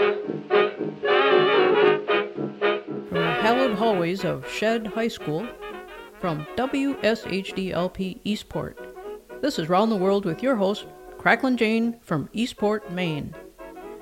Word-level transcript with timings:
From 0.00 0.16
the 3.10 3.36
hallowed 3.42 3.74
hallways 3.74 4.24
of 4.24 4.50
Shead 4.50 4.86
High 4.86 5.08
School, 5.08 5.46
from 6.18 6.46
WSHDLP 6.56 8.20
Eastport, 8.24 8.78
this 9.42 9.58
is 9.58 9.68
Round 9.68 9.92
the 9.92 9.96
World 9.96 10.24
with 10.24 10.42
your 10.42 10.56
host, 10.56 10.86
Cracklin 11.18 11.56
Jane 11.56 12.00
from 12.00 12.30
Eastport, 12.32 12.90
Maine. 12.90 13.34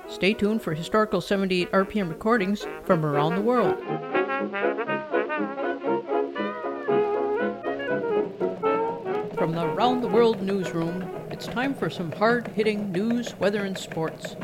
Stay 0.08 0.34
tuned 0.34 0.62
for 0.62 0.72
historical 0.72 1.20
78 1.20 1.72
RPM 1.72 2.08
recordings 2.08 2.64
from 2.84 3.04
around 3.04 3.34
the 3.34 3.42
world. 3.42 3.76
From 9.36 9.52
the 9.52 9.66
Round 9.66 10.04
the 10.04 10.08
World 10.08 10.42
newsroom, 10.42 11.10
it's 11.32 11.48
time 11.48 11.74
for 11.74 11.90
some 11.90 12.12
hard 12.12 12.46
hitting 12.48 12.92
news, 12.92 13.34
weather, 13.40 13.64
and 13.64 13.76
sports. 13.76 14.36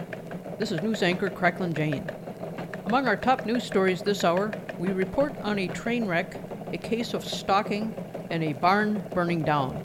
This 0.56 0.70
is 0.70 0.80
news 0.82 1.02
anchor 1.02 1.28
Cracklin 1.28 1.74
Jane. 1.74 2.08
Among 2.86 3.08
our 3.08 3.16
top 3.16 3.44
news 3.44 3.64
stories 3.64 4.02
this 4.02 4.22
hour, 4.22 4.52
we 4.78 4.88
report 4.90 5.36
on 5.42 5.58
a 5.58 5.66
train 5.66 6.06
wreck, 6.06 6.36
a 6.72 6.78
case 6.78 7.12
of 7.12 7.24
stalking, 7.24 7.92
and 8.30 8.44
a 8.44 8.52
barn 8.52 9.02
burning 9.12 9.42
down. 9.42 9.84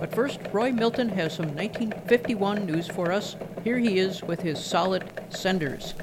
But 0.00 0.12
first, 0.12 0.40
Roy 0.52 0.72
Milton 0.72 1.08
has 1.10 1.34
some 1.34 1.54
1951 1.54 2.66
news 2.66 2.88
for 2.88 3.12
us. 3.12 3.36
Here 3.62 3.78
he 3.78 4.00
is 4.00 4.20
with 4.22 4.40
his 4.40 4.58
solid 4.58 5.04
senders. 5.28 5.94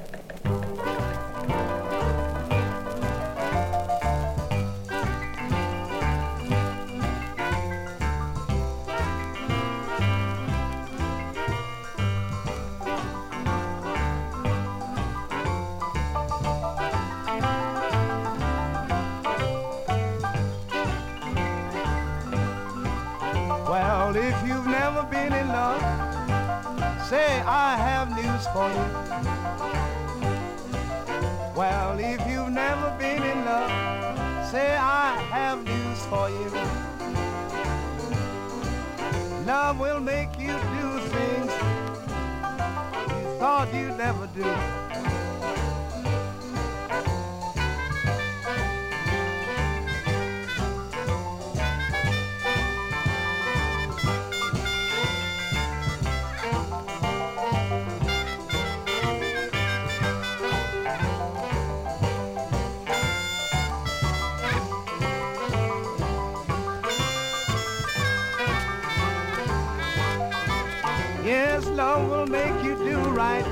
Yes, 71.32 71.66
love 71.68 72.10
will 72.10 72.26
make 72.26 72.62
you 72.62 72.76
do 72.76 72.98
right. 73.08 73.46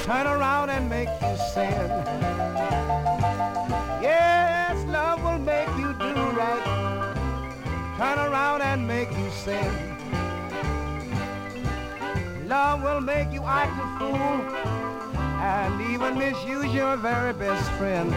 Turn 0.00 0.26
around 0.26 0.68
and 0.68 0.86
make 0.86 1.08
you 1.22 1.34
sin. 1.54 1.88
Yes, 4.02 4.76
love 4.84 5.22
will 5.22 5.38
make 5.38 5.70
you 5.78 5.94
do 5.94 6.12
right. 6.42 6.64
Turn 7.96 8.18
around 8.18 8.60
and 8.60 8.86
make 8.86 9.10
you 9.16 9.30
sin. 9.30 9.72
Love 12.46 12.82
will 12.82 13.00
make 13.00 13.32
you 13.32 13.44
act 13.44 13.74
a 13.84 13.88
fool 13.98 14.36
and 15.40 15.80
even 15.90 16.18
misuse 16.18 16.70
your 16.74 16.98
very 16.98 17.32
best 17.32 17.70
friend. 17.78 18.14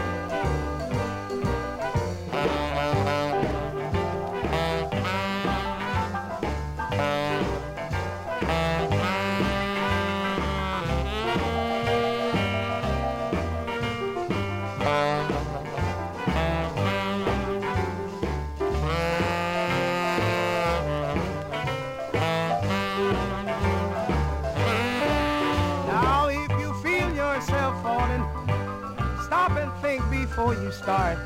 Before 30.41 30.63
you 30.63 30.71
start. 30.71 31.19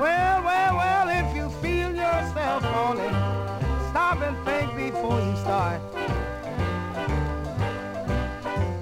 Well, 0.00 0.42
well, 0.42 0.76
well, 0.76 1.08
if 1.10 1.36
you 1.36 1.50
feel 1.60 1.90
yourself 1.90 2.62
falling, 2.62 3.10
stop 3.90 4.22
and 4.22 4.36
think 4.46 4.74
before 4.76 5.20
you 5.20 5.36
start. 5.36 5.82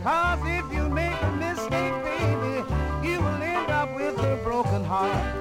Cause 0.05 0.39
if 0.45 0.73
you 0.73 0.89
make 0.89 1.21
a 1.23 1.33
mistake, 1.33 1.93
baby, 2.05 2.63
you 3.03 3.19
will 3.19 3.43
end 3.43 3.69
up 3.69 3.93
with 3.97 4.17
a 4.21 4.39
broken 4.45 4.85
heart. 4.85 5.35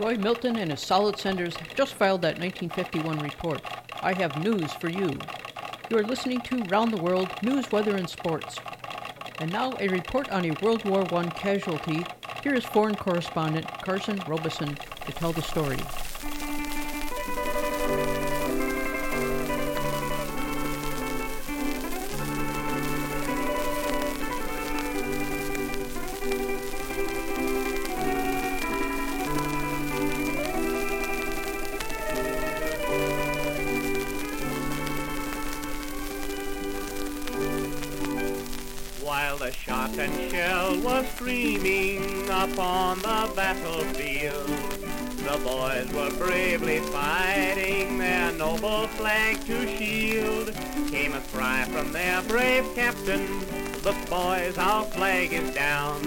Roy 0.00 0.16
Milton 0.16 0.56
and 0.56 0.72
his 0.72 0.80
solid 0.80 1.16
senders 1.16 1.54
just 1.76 1.94
filed 1.94 2.22
that 2.22 2.40
1951 2.40 3.20
report. 3.20 3.62
I 4.06 4.12
have 4.12 4.40
news 4.40 4.72
for 4.72 4.88
you. 4.88 5.18
You 5.90 5.98
are 5.98 6.04
listening 6.04 6.40
to 6.42 6.62
Round 6.66 6.92
the 6.92 6.96
World 6.96 7.28
News, 7.42 7.72
Weather, 7.72 7.96
and 7.96 8.08
Sports. 8.08 8.56
And 9.40 9.50
now 9.50 9.74
a 9.80 9.88
report 9.88 10.30
on 10.30 10.44
a 10.44 10.52
World 10.62 10.84
War 10.84 11.04
I 11.12 11.26
casualty. 11.30 12.06
Here 12.44 12.54
is 12.54 12.64
foreign 12.64 12.94
correspondent 12.94 13.66
Carson 13.82 14.22
Robison 14.28 14.78
to 15.06 15.12
tell 15.12 15.32
the 15.32 15.42
story. 15.42 15.78
The 39.46 39.52
shot 39.52 39.96
and 39.96 40.30
shell 40.32 40.76
was 40.80 41.06
screaming 41.12 42.24
upon 42.28 42.98
the 42.98 43.30
battlefield, 43.36 44.48
the 45.18 45.40
boys 45.44 45.88
were 45.92 46.10
bravely 46.18 46.80
fighting 46.80 47.96
their 47.96 48.32
noble 48.32 48.88
flag 48.98 49.38
to 49.46 49.68
shield. 49.76 50.52
Came 50.90 51.14
a 51.14 51.20
cry 51.32 51.64
from 51.66 51.92
their 51.92 52.22
brave 52.22 52.64
captain, 52.74 53.38
look 53.84 54.10
boys, 54.10 54.58
our 54.58 54.84
flag 54.86 55.32
is 55.32 55.54
down. 55.54 56.02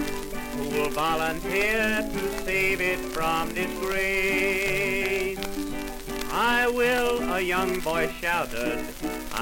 Who 0.56 0.68
will 0.68 0.90
volunteer 0.90 2.06
to 2.12 2.44
save 2.44 2.82
it 2.82 2.98
from 2.98 3.54
disgrace? 3.54 5.38
I 6.30 6.68
will, 6.68 7.22
a 7.32 7.40
young 7.40 7.80
boy 7.80 8.12
shouted. 8.20 8.84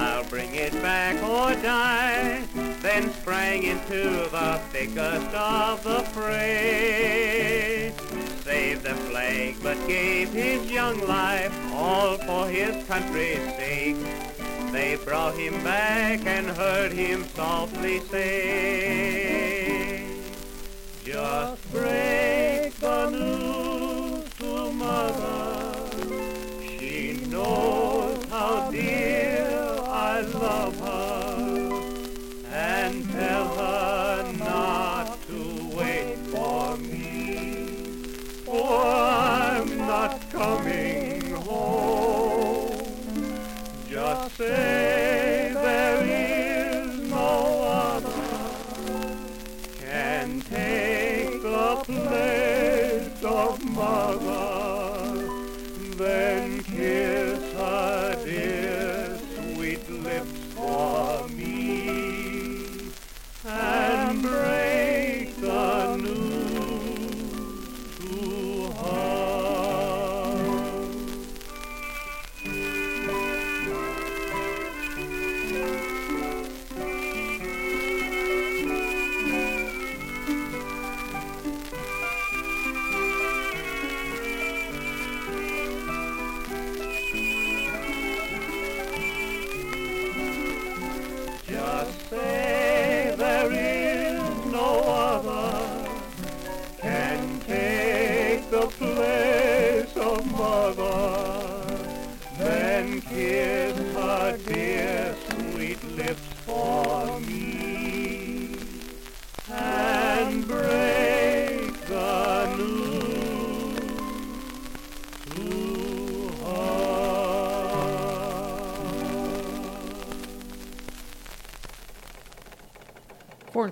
I'll 0.01 0.23
bring 0.23 0.55
it 0.55 0.71
back 0.81 1.21
or 1.21 1.53
die. 1.61 2.41
Then 2.81 3.11
sprang 3.11 3.63
into 3.63 4.29
the 4.31 4.61
thickest 4.71 5.35
of 5.35 5.83
the 5.83 5.99
fray. 6.13 7.91
Saved 8.45 8.83
the 8.83 8.95
flag, 8.95 9.57
but 9.61 9.75
gave 9.87 10.31
his 10.31 10.71
young 10.71 11.05
life 11.05 11.53
all 11.73 12.17
for 12.17 12.47
his 12.47 12.87
country's 12.87 13.43
sake. 13.57 13.97
They 14.71 14.95
brought 15.03 15.35
him 15.35 15.61
back 15.65 16.25
and 16.25 16.47
heard 16.47 16.93
him 16.93 17.25
softly 17.35 17.99
say, 17.99 20.05
Just 21.03 21.71
break 21.73 22.73
the 22.79 23.09
news 23.09 24.29
to 24.39 24.71
mother. 24.71 25.75
She 26.79 27.19
knows 27.27 28.23
how 28.29 28.71
dear 28.71 29.48
say 44.39 45.08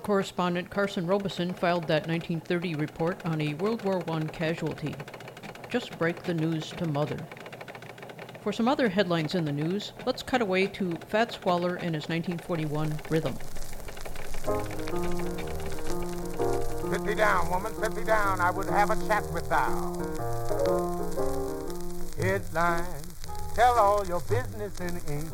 correspondent 0.08 0.70
Carson 0.70 1.06
Robison 1.06 1.52
filed 1.52 1.86
that 1.86 2.08
1930 2.08 2.76
report 2.76 3.20
on 3.26 3.42
a 3.42 3.52
World 3.52 3.84
War 3.84 4.02
I 4.08 4.20
casualty. 4.20 4.94
Just 5.68 5.98
break 5.98 6.22
the 6.22 6.32
news 6.32 6.70
to 6.78 6.88
Mother. 6.88 7.18
For 8.40 8.50
some 8.50 8.68
other 8.68 8.88
headlines 8.88 9.34
in 9.34 9.44
the 9.44 9.52
news, 9.52 9.92
let's 10.06 10.22
cut 10.22 10.40
away 10.40 10.66
to 10.68 10.96
Fats 11.08 11.44
Waller 11.44 11.74
and 11.74 11.94
his 11.94 12.08
1941 12.08 12.98
Rhythm. 13.10 13.34
Sit 16.90 17.04
thee 17.04 17.14
down, 17.14 17.50
woman, 17.50 17.74
sit 17.74 17.94
thee 17.94 18.04
down. 18.04 18.40
I 18.40 18.50
would 18.50 18.70
have 18.70 18.88
a 18.88 18.96
chat 19.08 19.30
with 19.30 19.46
thou. 19.50 19.92
Headlines, 22.16 23.14
tell 23.54 23.78
all 23.78 24.06
your 24.06 24.20
business 24.20 24.80
in 24.80 24.96
ink. 25.12 25.30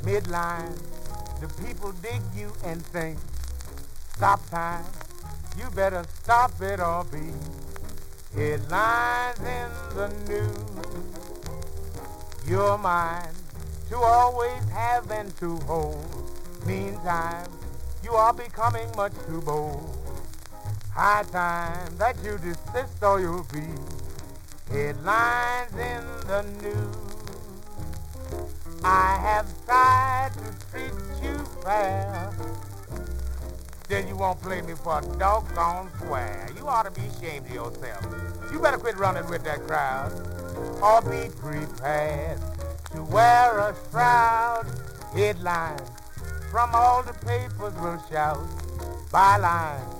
Midline, 0.00 0.80
the 1.42 1.62
people 1.62 1.92
dig 1.92 2.22
you 2.34 2.50
and 2.64 2.82
think. 2.86 3.18
Stop 4.16 4.48
time, 4.48 4.84
you 5.58 5.68
better 5.72 6.02
stop 6.22 6.50
it 6.62 6.80
or 6.80 7.04
be. 7.04 7.34
Headlines 8.34 9.38
in 9.40 9.70
the 9.94 10.08
news. 10.26 10.56
You're 12.48 12.78
mine 12.78 13.34
to 13.90 13.96
always 13.96 14.66
have 14.70 15.10
and 15.10 15.36
to 15.36 15.56
hold. 15.66 16.32
Meantime, 16.64 17.50
you 18.02 18.12
are 18.12 18.32
becoming 18.32 18.88
much 18.96 19.12
too 19.26 19.42
bold. 19.42 19.98
High 20.94 21.24
time 21.24 21.98
that 21.98 22.16
you 22.24 22.38
desist 22.38 23.02
or 23.02 23.20
you'll 23.20 23.46
be 23.52 23.68
headlines 24.72 25.72
in 25.72 26.02
the 26.26 26.42
news. 26.62 26.96
I 28.82 29.18
have 29.20 29.66
tried 29.66 30.30
to 30.32 30.70
treat 30.70 30.94
you 31.22 31.36
fair. 31.62 32.32
Then 33.88 34.08
you 34.08 34.16
won't 34.16 34.40
play 34.42 34.62
me 34.62 34.74
for 34.74 34.98
a 34.98 35.18
doggone 35.18 35.90
square. 35.96 36.48
You 36.56 36.66
ought 36.66 36.82
to 36.84 36.90
be 36.90 37.06
ashamed 37.06 37.46
of 37.46 37.52
yourself. 37.52 38.06
You 38.52 38.58
better 38.58 38.78
quit 38.78 38.96
running 38.96 39.28
with 39.28 39.44
that 39.44 39.66
crowd. 39.66 40.12
Or 40.82 41.00
be 41.02 41.30
prepared 41.36 42.40
to 42.92 43.02
wear 43.04 43.58
a 43.58 43.74
shroud. 43.90 44.66
Headlines 45.12 45.88
from 46.50 46.70
all 46.74 47.02
the 47.02 47.12
papers 47.12 47.74
will 47.74 48.02
shout. 48.10 48.38
Bylines. 49.10 49.94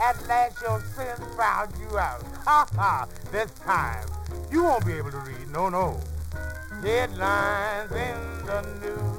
At 0.00 0.26
last 0.26 0.60
your 0.60 0.80
sins 0.96 1.20
found 1.36 1.72
you 1.78 1.98
out. 1.98 2.24
Ha 2.42 2.66
ha! 2.74 3.06
This 3.30 3.52
time 3.52 4.04
you 4.50 4.64
won't 4.64 4.84
be 4.84 4.94
able 4.94 5.12
to 5.12 5.18
read. 5.18 5.48
No, 5.52 5.68
no. 5.68 6.00
Headlines 6.82 7.92
in 7.92 8.46
the 8.46 8.62
news. 8.80 9.12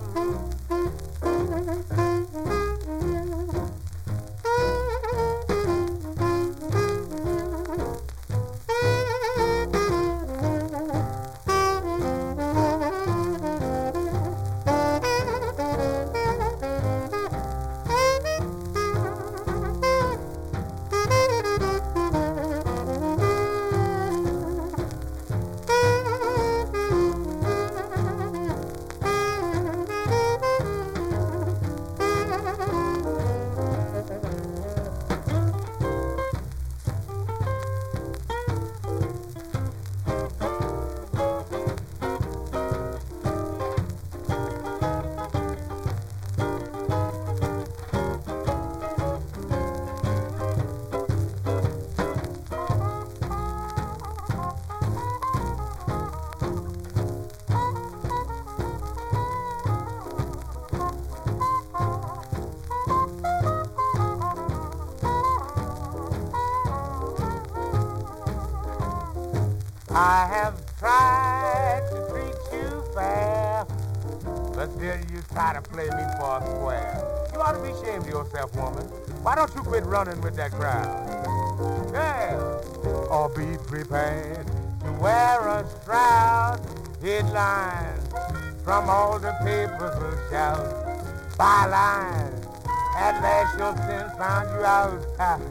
At 92.96 93.22
last 93.22 93.58
your 93.58 93.76
sins 93.78 94.14
found 94.18 94.50
you 94.50 94.66
out. 94.66 95.42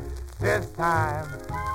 This 0.40 0.70
time 0.72 1.28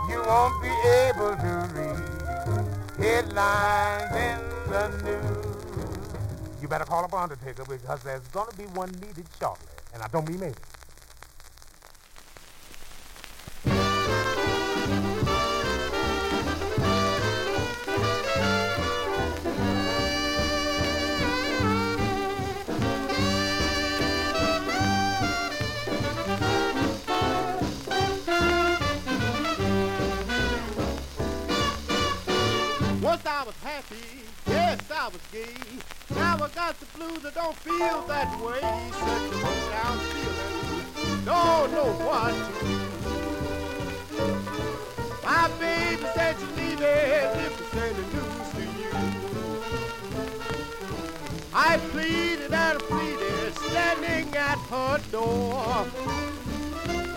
you 0.10 0.22
won't 0.24 0.62
be 0.62 0.70
able 0.70 1.36
to 1.36 1.70
read 1.76 3.06
headlines 3.06 4.16
in 4.16 4.40
the 4.72 4.88
news. 5.04 6.62
You 6.62 6.68
better 6.68 6.86
call 6.86 7.04
up 7.04 7.14
Undertaker 7.14 7.64
because 7.66 8.02
there's 8.04 8.28
gonna 8.30 8.52
be 8.58 8.64
one 8.68 8.92
needed 8.94 9.26
shortly. 9.40 9.68
And 9.94 10.02
I 10.02 10.08
don't 10.08 10.28
mean 10.28 10.40
maybe. 10.40 10.56
Happy, 33.68 34.24
yes, 34.48 34.80
I 34.90 35.10
was 35.10 35.20
gay. 35.30 35.58
Now 36.16 36.36
I 36.36 36.48
got 36.56 36.80
the 36.80 36.86
blues, 36.98 37.26
I 37.26 37.32
don't 37.32 37.58
feel 37.58 38.02
that 38.08 38.30
way. 38.40 38.62
Such 39.04 39.28
a 39.28 39.52
down 39.76 39.98
feeling, 40.12 41.26
don't 41.26 41.72
know 41.74 41.92
what 42.08 42.34
to 42.34 42.52
do. 42.64 42.72
My 45.26 45.46
baby 45.60 46.06
said 46.16 46.36
she's 46.40 46.54
leaving 46.56 47.30
if 47.46 47.54
it's 47.60 47.76
any 47.86 48.04
news 48.16 48.48
to 48.56 48.64
you. 48.80 48.94
I 51.54 51.78
pleaded 51.92 52.54
and 52.54 52.80
pleaded, 52.80 53.54
standing 53.68 54.28
at 54.38 54.60
her 54.72 54.98
door. 55.12 55.88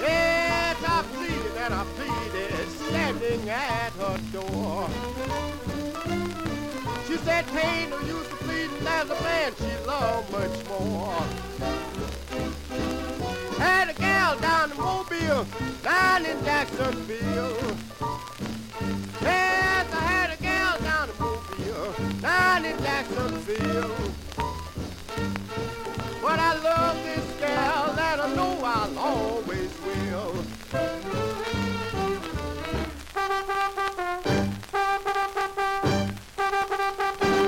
Yes, 0.01 0.77
I 0.85 1.05
pleaded 1.15 1.55
and 1.65 1.75
I 1.75 1.85
pleaded, 1.95 2.69
standing 2.89 3.49
at 3.51 3.93
her 3.93 4.19
door. 4.33 4.91
She 7.11 7.17
said, 7.17 7.45
pain 7.49 7.91
no 7.91 7.99
use 8.03 8.29
to 8.29 8.37
plead, 8.37 8.71
as 8.87 9.11
a 9.11 9.21
man 9.25 9.53
she 9.59 9.85
loved 9.85 10.31
much 10.31 10.69
more. 10.69 11.13
Had 13.59 13.91
a 13.91 13.95
gal 13.95 14.39
down 14.39 14.71
in 14.71 14.77
Mobile, 14.77 15.45
down 15.83 16.25
in 16.25 16.41
Jacksonville. 16.45 17.77
Yes, 19.23 19.93
I 19.93 20.01
had 20.07 20.31
a 20.31 20.37
gal 20.41 20.79
down 20.79 21.11
in 21.11 21.19
Mobile, 21.19 22.21
down 22.21 22.65
in 22.65 22.79
Jacksonville. 22.79 23.97
But 26.23 26.39
I 26.39 26.59
love 26.63 26.97
this 27.03 27.41
gal 27.41 27.91
and 27.91 28.21
I 28.21 28.35
know 28.37 28.61
I'll 28.63 28.99
always 29.01 29.73
will. 29.85 30.45
Now 35.57 35.90
Thank 36.51 37.25
you. 37.25 37.40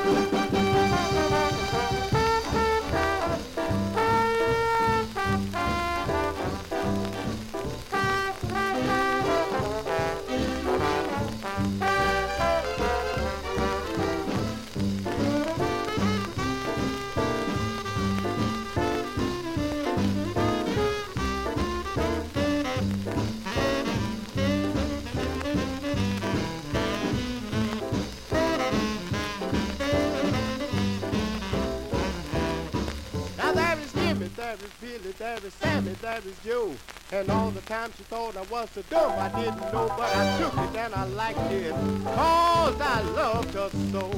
There 35.23 35.39
is 35.47 35.55
Sammy, 35.55 35.93
there 36.03 36.19
is 36.27 36.35
Joe. 36.45 36.75
And 37.13 37.31
all 37.31 37.53
the 37.53 37.61
time 37.61 37.93
she 37.97 38.03
thought 38.03 38.37
I 38.37 38.43
was 38.43 38.69
so 38.75 38.83
dumb, 38.91 39.13
I 39.17 39.29
didn't 39.29 39.61
know, 39.73 39.87
but 39.97 40.11
I 40.17 40.39
took 40.39 40.53
it 40.53 40.77
and 40.77 40.93
I 40.93 41.05
liked 41.05 41.53
it. 41.53 41.73
Cause 42.05 42.81
I 42.81 43.03
loved 43.03 43.55
her 43.55 43.71
so. 43.93 44.11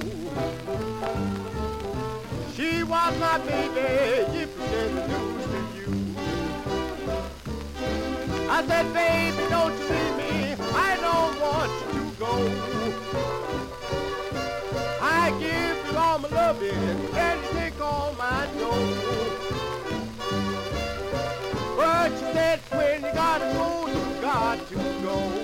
She 2.55 2.83
was 2.85 3.19
my 3.19 3.39
baby, 3.41 3.81
if 4.41 4.57
the 4.57 4.83
news 5.11 5.45
to 5.53 5.61
you. 5.77 5.91
I 8.49 8.65
said, 8.67 8.87
baby, 8.95 9.45
don't 9.51 9.77
you 9.79 9.85
leave 9.85 10.17
me, 10.17 10.57
I 10.73 10.97
don't 11.07 11.37
want 11.45 11.71
you 11.85 11.93
to 12.01 12.17
go. 12.19 12.35
I 15.03 15.31
give 15.39 15.77
you 15.93 15.99
all 15.99 16.19
my 16.19 16.29
loving, 16.31 16.73
and 16.73 17.41
you 17.43 17.49
take 17.53 17.79
all 17.79 18.15
my 18.17 18.49
dough. 18.59 19.44
Said 22.35 22.59
when 22.73 23.05
you 23.05 23.13
gotta 23.13 23.45
go, 23.55 23.87
you 23.87 24.21
got 24.21 24.59
to 24.67 24.75
go. 24.75 25.44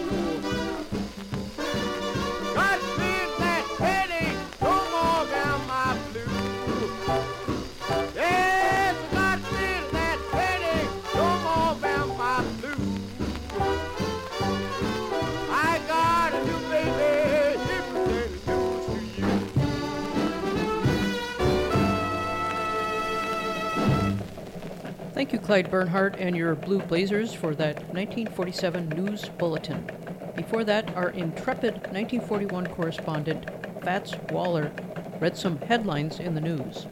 Clyde 25.50 25.68
Bernhardt 25.68 26.14
and 26.20 26.36
your 26.36 26.54
Blue 26.54 26.78
Blazers, 26.78 27.34
for 27.34 27.56
that 27.56 27.74
1947 27.92 28.88
news 28.90 29.28
bulletin. 29.30 29.84
Before 30.36 30.62
that, 30.62 30.94
our 30.94 31.10
intrepid 31.10 31.72
1941 31.88 32.68
correspondent, 32.68 33.46
Fats 33.82 34.14
Waller, 34.30 34.70
read 35.18 35.36
some 35.36 35.58
headlines 35.58 36.20
in 36.20 36.36
the 36.36 36.40
news. 36.40 36.86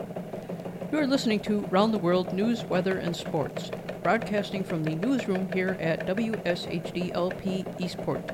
You 0.91 0.99
are 0.99 1.07
listening 1.07 1.39
to 1.43 1.69
Round 1.71 1.95
the 1.95 1.99
World 1.99 2.33
News, 2.33 2.65
Weather, 2.65 2.99
and 2.99 3.15
Sports, 3.15 3.71
broadcasting 4.03 4.65
from 4.65 4.83
the 4.83 4.97
newsroom 4.97 5.49
here 5.53 5.77
at 5.79 6.09
WSHDLP 6.09 7.81
Eastport. 7.81 8.29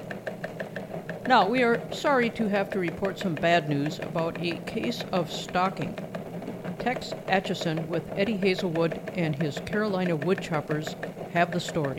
Now, 1.28 1.47
we 1.47 1.62
are 1.62 1.83
sorry 1.93 2.31
to 2.31 2.49
have 2.49 2.71
to 2.71 2.78
report 2.78 3.19
some 3.19 3.35
bad 3.35 3.69
news 3.69 3.99
about 3.99 4.43
a 4.43 4.57
case 4.61 5.04
of 5.12 5.31
stalking. 5.31 5.99
Tex 6.85 7.14
Atchison 7.29 7.88
with 7.88 8.03
Eddie 8.14 8.37
Hazelwood 8.37 9.00
and 9.14 9.35
his 9.35 9.59
Carolina 9.61 10.19
Woodchoppers 10.19 10.95
have 11.31 11.50
the 11.50 11.59
story. 11.59 11.99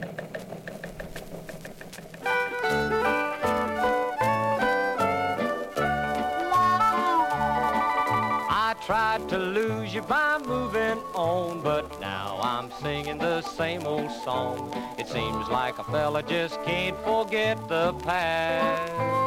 I 8.48 8.76
tried 8.86 9.28
to 9.30 9.40
lose 9.40 9.92
you 9.92 10.04
by 10.04 10.38
moving 10.46 11.00
on, 11.16 11.64
but 11.64 12.00
now 12.00 12.38
I'm 12.44 12.70
singing 12.80 13.18
the 13.18 13.42
same 13.42 13.88
old 13.88 14.12
song. 14.24 14.72
It 15.00 15.08
seems 15.08 15.48
like 15.48 15.80
a 15.80 15.84
fella 15.86 16.22
just 16.22 16.62
can't 16.62 16.96
forget 17.04 17.58
the 17.68 17.94
past. 18.04 19.25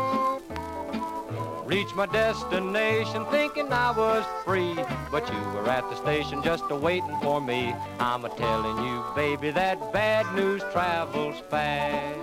Reached 1.69 1.95
my 1.95 2.07
destination 2.07 3.27
thinking 3.27 3.71
I 3.71 3.91
was 3.91 4.25
free, 4.43 4.75
but 5.11 5.31
you 5.31 5.39
were 5.53 5.69
at 5.69 5.83
the 5.91 5.97
station 5.97 6.43
just 6.43 6.65
a 6.71 6.75
waiting 6.75 7.15
for 7.21 7.43
me. 7.43 7.75
I'm 8.01 8.25
a 8.25 8.31
telling 8.31 8.87
you, 8.87 9.05
baby, 9.15 9.51
that 9.51 9.93
bad 9.93 10.35
news 10.35 10.63
travels 10.73 11.43
fast. 11.51 12.17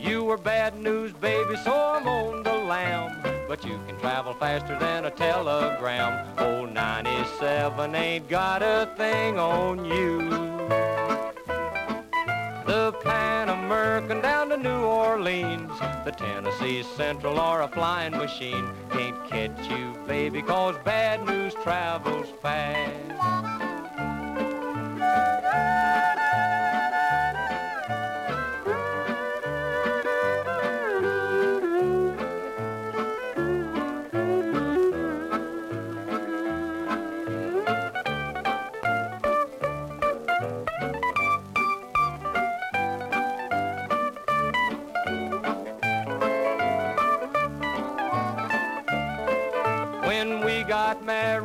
You 0.00 0.24
were 0.24 0.36
bad 0.36 0.76
news, 0.76 1.12
baby, 1.12 1.54
so 1.62 1.72
I'm 1.72 2.08
on 2.08 2.42
the 2.42 2.52
lamb. 2.52 3.22
But 3.46 3.64
you 3.64 3.78
can 3.86 3.96
travel 4.00 4.34
faster 4.34 4.76
than 4.80 5.04
a 5.04 5.12
telegram. 5.12 6.26
Old 6.38 6.72
97 6.72 7.94
ain't 7.94 8.28
got 8.28 8.62
a 8.62 8.90
thing 8.96 9.38
on 9.38 9.84
you. 9.84 10.28
The 12.66 12.90
Pan 13.04 13.50
American 13.50 14.20
New 14.66 14.82
Orleans. 14.82 15.78
The 16.04 16.10
Tennessee 16.10 16.82
Central 16.82 17.38
or 17.38 17.62
a 17.62 17.68
flying 17.68 18.16
machine. 18.16 18.68
Can't 18.90 19.24
catch 19.28 19.70
you, 19.70 19.94
baby, 20.08 20.42
cause 20.42 20.74
bad 20.84 21.24
news 21.24 21.54
travels 21.62 22.26
fast. 22.42 23.06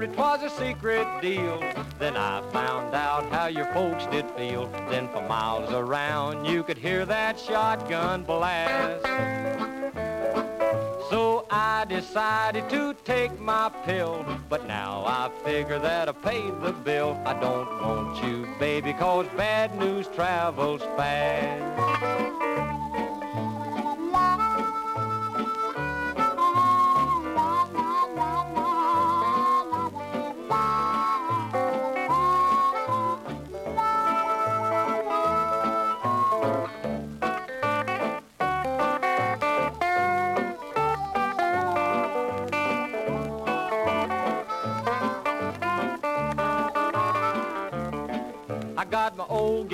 Got 0.07 0.41
was 0.41 0.43
a 0.43 0.49
secret 0.49 1.07
deal. 1.21 1.59
Then 1.99 2.17
I 2.17 2.41
found 2.51 2.95
out 2.95 3.31
how 3.31 3.47
your 3.47 3.65
folks 3.73 4.05
did 4.07 4.29
feel. 4.31 4.67
Then 4.89 5.07
for 5.09 5.21
miles 5.27 5.71
around, 5.71 6.45
you 6.45 6.63
could 6.63 6.77
hear 6.77 7.05
that 7.05 7.39
shotgun 7.39 8.23
blast. 8.23 9.03
So 11.09 11.45
I 11.51 11.85
decided 11.87 12.69
to 12.69 12.95
take 13.03 13.39
my 13.39 13.69
pill. 13.85 14.25
But 14.49 14.67
now 14.67 15.03
I 15.05 15.29
figure 15.43 15.79
that 15.79 16.09
I 16.09 16.13
paid 16.13 16.59
the 16.61 16.71
bill. 16.71 17.21
I 17.25 17.39
don't 17.39 17.69
want 17.81 18.23
you, 18.23 18.47
baby, 18.59 18.93
cause 18.93 19.27
bad 19.37 19.77
news 19.77 20.07
travels 20.07 20.81
fast. 20.97 22.30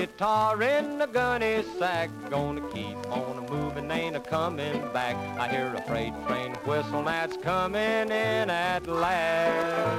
Guitar 0.07 0.61
in 0.61 0.97
the 0.99 1.05
gunny 1.07 1.63
sack. 1.77 2.09
Gonna 2.29 2.61
keep 2.69 2.97
on 3.11 3.37
a 3.37 3.51
moving, 3.51 3.91
ain't 3.91 4.15
a 4.15 4.19
coming 4.19 4.81
back. 4.93 5.15
I 5.37 5.47
hear 5.49 5.73
a 5.75 5.81
freight 5.81 6.13
train 6.27 6.53
whistle 6.65 7.03
that's 7.03 7.35
coming 7.37 8.09
in 8.09 8.49
at 8.49 8.87
last. 8.87 9.97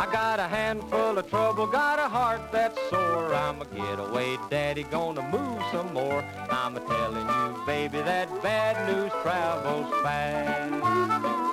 I 0.00 0.08
got 0.12 0.38
a 0.38 0.46
handful 0.48 1.18
of 1.18 1.28
trouble, 1.28 1.66
got 1.66 1.98
a 1.98 2.08
heart 2.08 2.52
that's 2.52 2.78
sore. 2.88 3.34
I'm 3.34 3.60
a 3.60 3.64
getaway 3.66 4.38
daddy, 4.48 4.84
gonna 4.84 5.22
move 5.22 5.60
some 5.72 5.92
more. 5.92 6.22
I'm 6.50 6.76
a 6.76 6.80
telling 6.80 7.26
you, 7.26 7.66
baby, 7.66 7.98
that 8.02 8.28
bad 8.42 8.76
news 8.88 9.12
travels 9.22 9.92
fast. 10.02 11.47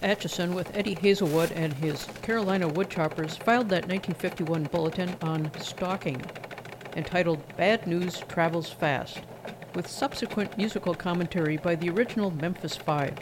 Tex 0.00 0.24
Atchison 0.24 0.54
with 0.54 0.74
Eddie 0.74 0.94
Hazelwood 0.94 1.52
and 1.52 1.74
his 1.74 2.06
Carolina 2.22 2.68
Woodchoppers 2.68 3.38
filed 3.42 3.68
that 3.68 3.86
1951 3.86 4.64
bulletin 4.64 5.14
on 5.20 5.50
stalking, 5.60 6.22
entitled 6.96 7.42
Bad 7.56 7.86
News 7.86 8.20
Travels 8.28 8.70
Fast, 8.70 9.20
with 9.74 9.86
subsequent 9.86 10.56
musical 10.56 10.94
commentary 10.94 11.58
by 11.58 11.74
the 11.74 11.90
original 11.90 12.30
Memphis 12.30 12.76
Five, 12.76 13.14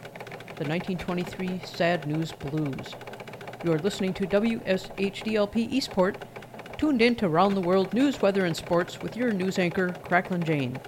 the 0.56 0.64
1923 0.64 1.60
Sad 1.64 2.06
News 2.06 2.30
Blues. 2.32 2.94
You're 3.64 3.78
listening 3.78 4.14
to 4.14 4.26
WSHDLP 4.26 5.56
Eastport, 5.56 6.24
tuned 6.76 7.02
in 7.02 7.16
to 7.16 7.28
Round 7.28 7.56
the 7.56 7.60
World 7.60 7.92
News, 7.92 8.22
Weather, 8.22 8.44
and 8.44 8.56
Sports 8.56 9.00
with 9.00 9.16
your 9.16 9.32
news 9.32 9.58
anchor, 9.58 9.94
Cracklin' 10.04 10.44
Jane. 10.44 10.78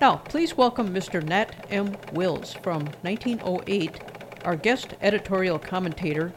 Now, 0.00 0.16
please 0.16 0.56
welcome 0.56 0.94
Mr. 0.94 1.22
Nat 1.22 1.66
M. 1.70 1.96
Wills 2.12 2.54
from 2.54 2.84
1908 3.02 4.11
our 4.44 4.56
guest 4.56 4.94
editorial 5.00 5.58
commentator, 5.58 6.32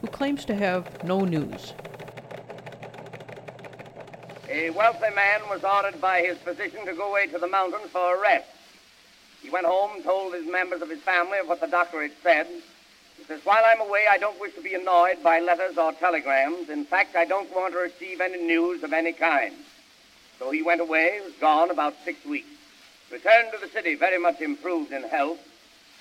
who 0.00 0.08
claims 0.08 0.44
to 0.44 0.54
have 0.54 0.84
no 1.02 1.24
news. 1.24 1.72
A 4.48 4.70
wealthy 4.70 5.14
man 5.14 5.40
was 5.48 5.62
ordered 5.64 6.00
by 6.00 6.22
his 6.22 6.38
physician 6.38 6.84
to 6.86 6.92
go 6.92 7.10
away 7.10 7.26
to 7.28 7.38
the 7.38 7.48
mountains 7.48 7.90
for 7.90 8.16
a 8.16 8.20
rest. 8.20 8.48
He 9.42 9.50
went 9.50 9.66
home 9.66 10.02
told 10.02 10.34
his 10.34 10.46
members 10.46 10.82
of 10.82 10.90
his 10.90 11.00
family 11.00 11.38
of 11.38 11.48
what 11.48 11.60
the 11.60 11.66
doctor 11.66 12.02
had 12.02 12.12
said. 12.22 12.46
He 13.16 13.24
says, 13.24 13.40
While 13.44 13.62
I'm 13.64 13.80
away, 13.80 14.04
I 14.10 14.18
don't 14.18 14.40
wish 14.40 14.54
to 14.54 14.62
be 14.62 14.74
annoyed 14.74 15.22
by 15.22 15.40
letters 15.40 15.78
or 15.78 15.92
telegrams. 15.92 16.68
In 16.68 16.84
fact, 16.84 17.16
I 17.16 17.24
don't 17.24 17.54
want 17.54 17.74
to 17.74 17.78
receive 17.78 18.20
any 18.20 18.42
news 18.42 18.82
of 18.82 18.92
any 18.92 19.12
kind. 19.12 19.54
So 20.38 20.50
he 20.50 20.62
went 20.62 20.80
away, 20.80 21.20
was 21.22 21.34
gone 21.40 21.70
about 21.70 21.94
six 22.04 22.24
weeks. 22.24 22.48
Returned 23.10 23.52
to 23.52 23.58
the 23.58 23.72
city 23.72 23.94
very 23.94 24.18
much 24.18 24.40
improved 24.40 24.92
in 24.92 25.02
health, 25.02 25.38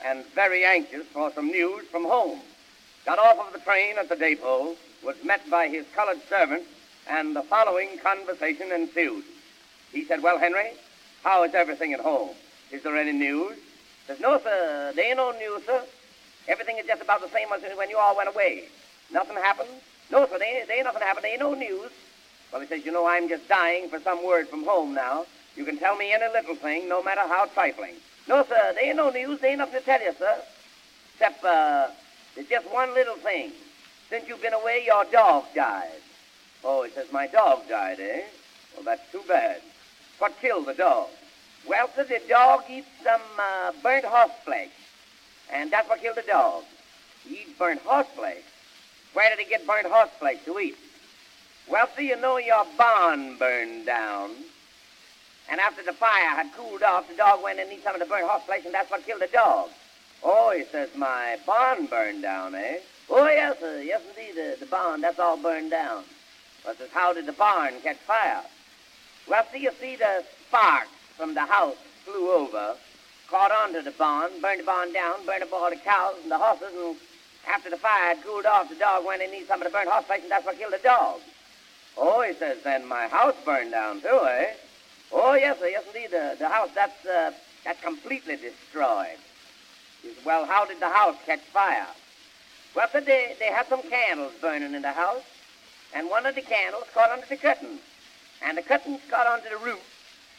and 0.05 0.25
very 0.35 0.65
anxious 0.65 1.05
for 1.07 1.31
some 1.31 1.47
news 1.47 1.85
from 1.88 2.03
home. 2.03 2.39
Got 3.05 3.19
off 3.19 3.47
of 3.47 3.53
the 3.53 3.59
train 3.59 3.97
at 3.97 4.09
the 4.09 4.15
depot, 4.15 4.75
was 5.03 5.15
met 5.23 5.49
by 5.49 5.67
his 5.67 5.85
colored 5.95 6.21
servant, 6.27 6.63
and 7.07 7.35
the 7.35 7.43
following 7.43 7.97
conversation 7.99 8.71
ensued. 8.71 9.23
He 9.91 10.05
said, 10.05 10.21
Well, 10.21 10.38
Henry, 10.38 10.71
how 11.23 11.43
is 11.43 11.53
everything 11.53 11.93
at 11.93 11.99
home? 11.99 12.29
Is 12.71 12.83
there 12.83 12.95
any 12.95 13.12
news? 13.12 13.57
Says, 14.07 14.19
No, 14.19 14.39
sir, 14.39 14.93
there 14.95 15.05
ain't 15.05 15.17
no 15.17 15.31
news, 15.31 15.65
sir. 15.65 15.83
Everything 16.47 16.77
is 16.77 16.85
just 16.85 17.01
about 17.01 17.21
the 17.21 17.29
same 17.29 17.47
as 17.53 17.62
when 17.77 17.89
you 17.89 17.97
all 17.97 18.15
went 18.15 18.29
away. 18.29 18.65
Nothing 19.12 19.38
happened? 19.38 19.69
No, 20.12 20.27
sir, 20.27 20.39
there 20.39 20.59
ain't, 20.59 20.67
there 20.67 20.77
ain't 20.77 20.85
nothing 20.85 21.01
happened. 21.01 21.23
There 21.23 21.31
ain't 21.31 21.41
no 21.41 21.53
news. 21.53 21.91
Well, 22.51 22.62
he 22.62 22.67
says, 22.67 22.85
You 22.85 22.91
know, 22.91 23.07
I'm 23.07 23.29
just 23.29 23.47
dying 23.47 23.89
for 23.89 23.99
some 23.99 24.25
word 24.25 24.47
from 24.47 24.63
home 24.63 24.93
now. 24.93 25.25
You 25.55 25.65
can 25.65 25.77
tell 25.77 25.95
me 25.95 26.13
any 26.13 26.27
little 26.31 26.55
thing, 26.55 26.88
no 26.88 27.03
matter 27.03 27.21
how 27.21 27.45
trifling. 27.47 27.95
No, 28.29 28.43
sir, 28.43 28.73
there 28.75 28.85
ain't 28.85 28.95
no 28.95 29.09
news. 29.09 29.39
There 29.41 29.49
ain't 29.49 29.57
nothing 29.57 29.79
to 29.79 29.85
tell 29.85 29.99
you, 29.99 30.13
sir. 30.13 30.37
Except, 31.15 31.43
uh, 31.43 31.87
there's 32.35 32.47
just 32.47 32.71
one 32.71 32.93
little 32.93 33.15
thing. 33.15 33.51
Since 34.07 34.27
you've 34.27 34.41
been 34.41 34.53
away, 34.53 34.83
your 34.85 35.03
dog 35.05 35.45
died. 35.55 35.99
Oh, 36.63 36.83
it 36.83 36.93
says, 36.93 37.11
my 37.11 37.25
dog 37.25 37.67
died, 37.67 37.99
eh? 37.99 38.21
Well, 38.75 38.83
that's 38.85 39.11
too 39.11 39.23
bad. 39.27 39.61
what 40.19 40.39
killed 40.39 40.67
the 40.67 40.75
dog? 40.75 41.07
Well, 41.67 41.89
sir, 41.95 42.03
the 42.03 42.21
dog 42.29 42.65
eats 42.69 42.87
some 43.03 43.21
uh, 43.39 43.71
burnt 43.81 44.05
horse 44.05 44.31
flesh, 44.45 44.69
and 45.51 45.71
that's 45.71 45.89
what 45.89 45.99
killed 45.99 46.17
the 46.17 46.21
dog. 46.21 46.63
He 47.27 47.35
eats 47.35 47.57
burnt 47.57 47.81
horse 47.81 48.07
flesh. 48.15 48.43
Where 49.13 49.35
did 49.35 49.43
he 49.43 49.49
get 49.49 49.65
burnt 49.65 49.87
horse 49.87 50.11
flesh 50.19 50.37
to 50.45 50.59
eat? 50.59 50.77
Well, 51.67 51.89
sir, 51.95 52.03
you 52.03 52.15
know 52.21 52.37
your 52.37 52.65
barn 52.77 53.37
burned 53.37 53.87
down. 53.87 54.29
And 55.51 55.59
after 55.59 55.83
the 55.83 55.93
fire 55.93 56.29
had 56.29 56.53
cooled 56.53 56.83
off, 56.83 57.07
the 57.07 57.15
dog 57.15 57.43
went 57.43 57.59
and 57.59 57.71
ate 57.71 57.83
some 57.83 57.95
of 57.95 57.99
the 57.99 58.05
burnt 58.05 58.27
horse 58.27 58.43
flesh, 58.43 58.65
and 58.65 58.73
that's 58.73 58.91
what 58.91 59.05
killed 59.05 59.21
the 59.21 59.27
dog. 59.27 59.69
Oh, 60.23 60.53
he 60.55 60.63
says, 60.65 60.89
my 60.95 61.38
barn 61.45 61.88
burned 61.88 62.21
down, 62.21 62.53
eh? 62.53 62.77
Oh, 63.09 63.25
yes, 63.27 63.59
sir. 63.59 63.81
Yes, 63.81 64.01
indeed, 64.09 64.35
the, 64.35 64.57
the 64.59 64.65
barn, 64.67 65.01
that's 65.01 65.17
all 65.17 65.38
burned 65.38 65.71
down. 65.71 66.03
But 66.63 66.77
says, 66.77 66.89
how 66.93 67.13
did 67.13 67.25
the 67.25 67.33
barn 67.33 67.73
catch 67.81 67.97
fire? 67.97 68.43
Well, 69.27 69.43
see, 69.51 69.59
you 69.59 69.71
see, 69.79 69.95
the 69.95 70.23
sparks 70.47 70.89
from 71.17 71.33
the 71.33 71.45
house 71.45 71.77
flew 72.05 72.29
over, 72.31 72.75
caught 73.29 73.51
onto 73.51 73.81
the 73.81 73.91
barn, 73.91 74.29
burned 74.41 74.59
the 74.59 74.65
barn 74.65 74.93
down, 74.93 75.25
burned 75.25 75.43
up 75.43 75.53
all 75.53 75.69
the 75.69 75.77
cows 75.77 76.15
and 76.21 76.31
the 76.31 76.38
horses, 76.38 76.73
and 76.75 76.95
after 77.47 77.69
the 77.69 77.77
fire 77.77 78.13
had 78.13 78.23
cooled 78.23 78.45
off, 78.45 78.69
the 78.69 78.75
dog 78.75 79.05
went 79.05 79.21
and 79.21 79.33
ate 79.33 79.47
some 79.47 79.62
of 79.62 79.65
the 79.65 79.71
burnt 79.71 79.89
horse 79.89 80.05
flesh, 80.05 80.21
and 80.21 80.31
that's 80.31 80.45
what 80.45 80.57
killed 80.57 80.73
the 80.73 80.79
dog. 80.83 81.21
Oh, 81.97 82.21
he 82.21 82.33
says, 82.33 82.57
then 82.63 82.88
my 82.88 83.07
house 83.07 83.35
burned 83.45 83.71
down 83.71 84.01
too, 84.01 84.21
eh? 84.27 84.53
Oh, 85.11 85.33
yes, 85.33 85.59
sir, 85.59 85.67
yes, 85.67 85.83
indeed. 85.87 86.11
The, 86.11 86.35
the 86.37 86.49
house, 86.49 86.69
that's, 86.75 87.05
uh, 87.05 87.31
that's 87.65 87.81
completely 87.81 88.37
destroyed. 88.37 89.17
Well, 90.25 90.45
how 90.45 90.65
did 90.65 90.79
the 90.79 90.89
house 90.89 91.15
catch 91.25 91.41
fire? 91.41 91.87
Well, 92.75 92.87
sir, 92.91 93.01
they, 93.01 93.35
they 93.39 93.47
had 93.47 93.67
some 93.67 93.81
candles 93.89 94.33
burning 94.39 94.73
in 94.73 94.81
the 94.81 94.91
house, 94.91 95.23
and 95.93 96.09
one 96.09 96.25
of 96.25 96.35
the 96.35 96.41
candles 96.41 96.85
caught 96.93 97.09
under 97.11 97.25
the 97.25 97.37
curtains, 97.37 97.81
and 98.43 98.57
the 98.57 98.61
curtains 98.61 99.01
caught 99.09 99.27
onto 99.27 99.49
the 99.49 99.57
roof, 99.57 99.83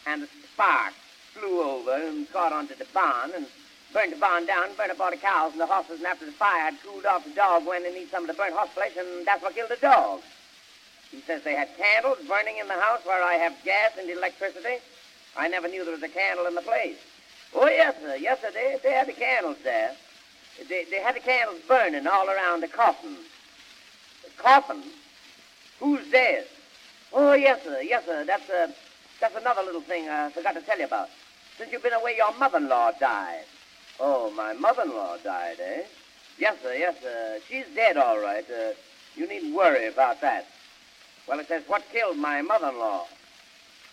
and 0.07 0.23
the 0.23 0.29
sparks 0.53 0.95
flew 1.35 1.63
over 1.63 1.93
and 1.93 2.31
caught 2.33 2.53
onto 2.53 2.75
the 2.77 2.87
barn, 2.95 3.33
and 3.35 3.47
burned 3.93 4.13
the 4.13 4.17
barn 4.17 4.47
down, 4.47 4.69
burned 4.77 4.93
up 4.93 5.01
all 5.01 5.11
the 5.11 5.17
cows 5.17 5.53
and 5.53 5.61
the 5.61 5.67
horses, 5.67 5.99
and 5.99 6.07
after 6.07 6.25
the 6.25 6.33
fire 6.33 6.71
had 6.71 6.75
cooled 6.83 7.05
off, 7.05 7.25
the 7.25 7.31
dog 7.31 7.67
went 7.67 7.85
and 7.85 7.95
ate 7.97 8.11
some 8.11 8.23
of 8.23 8.29
the 8.29 8.35
burnt 8.35 8.55
horse 8.55 8.71
flesh, 8.71 8.93
and 8.97 9.27
that's 9.27 9.43
what 9.43 9.55
killed 9.55 9.71
the 9.71 9.77
dog. 9.77 10.21
He 11.11 11.21
says 11.23 11.43
they 11.43 11.55
had 11.55 11.77
candles 11.77 12.19
burning 12.29 12.59
in 12.59 12.69
the 12.69 12.75
house 12.75 13.01
where 13.05 13.23
I 13.23 13.35
have 13.35 13.55
gas 13.65 13.93
and 13.99 14.09
electricity. 14.09 14.77
I 15.37 15.49
never 15.49 15.69
knew 15.69 15.85
there 15.85 15.95
was 15.95 16.03
a 16.03 16.09
candle 16.09 16.47
in 16.47 16.55
the 16.55 16.63
place. 16.63 16.99
Oh, 17.55 17.69
yes, 17.69 17.95
sir. 18.01 18.17
Yes, 18.17 18.41
sir. 18.41 18.51
They, 18.53 18.79
they 18.83 18.93
had 18.93 19.09
the 19.09 19.13
candles 19.13 19.57
there. 19.65 19.93
They, 20.69 20.85
they 20.85 21.01
had 21.01 21.17
the 21.17 21.21
candles 21.21 21.61
burning 21.67 22.07
all 22.07 22.29
around 22.29 22.63
the 22.63 22.69
coffin. 22.69 23.17
The 24.25 24.31
coffin? 24.43 24.83
Who's 25.81 26.09
dead? 26.11 26.47
Oh, 27.13 27.33
yes, 27.33 27.65
sir. 27.65 27.81
Yes, 27.81 28.05
sir. 28.05 28.25
That's, 28.25 28.49
uh, 28.49 28.69
that's 29.21 29.35
another 29.35 29.63
little 29.63 29.81
thing 29.81 30.09
I 30.09 30.31
forgot 30.31 30.55
to 30.55 30.61
tell 30.61 30.79
you 30.79 30.85
about. 30.85 31.09
Since 31.59 31.73
you've 31.73 31.83
been 31.83 31.93
away, 31.93 32.15
your 32.17 32.33
mother-in-law 32.39 32.93
died. 33.01 33.45
Oh, 33.99 34.31
my 34.31 34.53
mother-in-law 34.53 35.19
died, 35.25 35.57
eh? 35.61 35.83
Yes, 36.39 36.57
sir. 36.63 36.75
Yes, 36.75 36.95
sir. 37.03 37.41
She's 37.49 37.67
dead, 37.75 37.97
all 37.97 38.21
right. 38.21 38.45
Uh, 38.49 38.73
you 39.17 39.27
needn't 39.27 39.55
worry 39.55 39.87
about 39.87 40.21
that. 40.21 40.47
Well, 41.31 41.39
it 41.39 41.47
says, 41.47 41.63
what 41.69 41.85
killed 41.93 42.17
my 42.17 42.43
mother-in-law? 42.43 43.07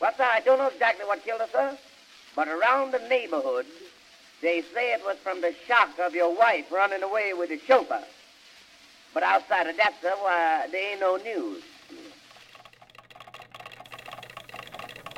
Well, 0.01 0.11
sir, 0.17 0.23
I 0.23 0.39
don't 0.39 0.57
know 0.57 0.69
exactly 0.69 1.05
what 1.05 1.23
killed 1.23 1.41
her, 1.41 1.47
sir, 1.51 1.77
but 2.35 2.47
around 2.47 2.93
the 2.93 3.07
neighborhood, 3.07 3.67
they 4.41 4.63
say 4.73 4.91
it 4.91 5.01
was 5.05 5.17
from 5.17 5.41
the 5.41 5.53
shock 5.67 5.99
of 5.99 6.15
your 6.15 6.35
wife 6.35 6.71
running 6.71 7.03
away 7.03 7.33
with 7.33 7.49
the 7.49 7.59
chauffeur. 7.59 8.03
But 9.13 9.21
outside 9.21 9.67
of 9.67 9.77
that, 9.77 9.93
sir, 10.01 10.13
why, 10.19 10.67
there 10.71 10.93
ain't 10.93 10.99
no 10.99 11.17
news. 11.17 11.61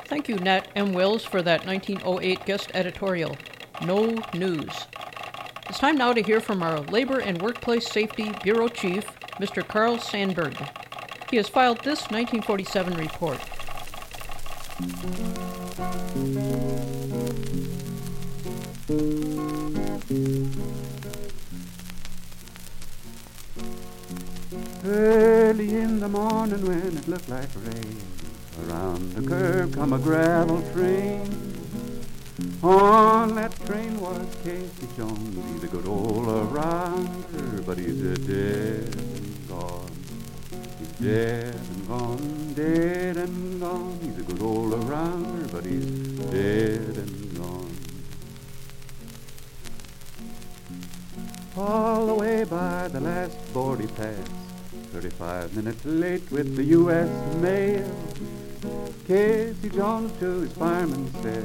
Thank 0.04 0.28
you, 0.28 0.36
Nat 0.36 0.68
M. 0.76 0.92
Wills, 0.92 1.24
for 1.24 1.40
that 1.40 1.64
1908 1.64 2.44
guest 2.44 2.70
editorial. 2.74 3.38
No 3.86 4.14
news. 4.34 4.68
It's 5.70 5.78
time 5.78 5.96
now 5.96 6.12
to 6.12 6.22
hear 6.22 6.40
from 6.40 6.62
our 6.62 6.80
Labor 6.80 7.20
and 7.20 7.40
Workplace 7.40 7.90
Safety 7.90 8.30
Bureau 8.42 8.68
Chief, 8.68 9.06
Mr. 9.38 9.66
Carl 9.66 9.96
Sandburg. 9.96 10.58
He 11.30 11.36
has 11.36 11.48
filed 11.48 11.78
this 11.84 12.10
1947 12.10 12.96
report. 12.96 13.38
Early 24.84 25.76
in 25.76 26.00
the 26.00 26.08
morning 26.08 26.66
when 26.66 26.96
it 26.98 27.06
looked 27.06 27.28
like 27.28 27.48
rain, 27.64 27.96
around 28.66 29.12
the 29.12 29.22
curve 29.22 29.70
come 29.72 29.92
a 29.92 29.98
gravel 30.00 30.60
train. 30.72 31.30
On 32.64 33.36
that 33.36 33.54
train 33.66 34.00
was 34.00 34.26
Casey 34.42 34.88
Jones, 34.96 35.52
he's 35.52 35.62
a 35.62 35.68
good 35.68 35.86
old 35.86 36.26
rounder, 36.50 37.62
but 37.64 37.78
he's 37.78 38.02
a 38.02 38.16
dead 38.16 39.19
dead 41.00 41.54
and 41.54 41.88
gone, 41.88 42.52
dead 42.54 43.16
and 43.16 43.60
gone. 43.60 43.98
He's 44.02 44.18
a 44.18 44.22
good 44.22 44.42
old 44.42 44.74
rounder, 44.84 45.48
but 45.48 45.64
he's 45.64 45.86
dead 46.30 46.96
and 46.96 47.38
gone. 47.38 47.76
All 51.56 52.06
the 52.06 52.14
way 52.14 52.44
by 52.44 52.88
the 52.88 53.00
last 53.00 53.54
board 53.54 53.80
he 53.80 53.86
passed, 53.86 54.30
35 54.92 55.56
minutes 55.56 55.84
late 55.84 56.30
with 56.30 56.56
the 56.56 56.64
U.S. 56.64 57.08
mail. 57.36 57.90
Casey 59.06 59.70
Jones 59.70 60.12
to 60.20 60.40
his 60.40 60.52
fireman 60.52 61.10
said, 61.22 61.44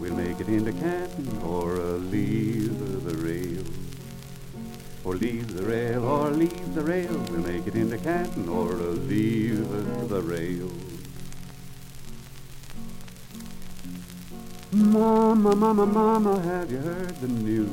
We'll 0.00 0.16
make 0.16 0.40
it 0.40 0.48
into 0.48 0.72
Canton 0.72 1.42
or 1.42 1.76
uh, 1.76 1.84
leave 2.10 3.04
the 3.04 3.14
rail. 3.16 3.79
Or 5.04 5.14
leave 5.14 5.54
the 5.54 5.62
rail, 5.62 6.04
or 6.04 6.30
leave 6.30 6.74
the 6.74 6.82
rail. 6.82 7.16
We'll 7.30 7.40
make 7.40 7.66
it 7.66 7.74
into 7.74 7.96
Canton 7.98 8.48
or 8.48 8.72
leave 8.74 9.68
the 10.08 10.20
rail. 10.20 10.70
Mama, 14.72 15.56
mama, 15.56 15.84
mama, 15.84 16.40
have 16.42 16.70
you 16.70 16.78
heard 16.78 17.16
the 17.16 17.28
news? 17.28 17.70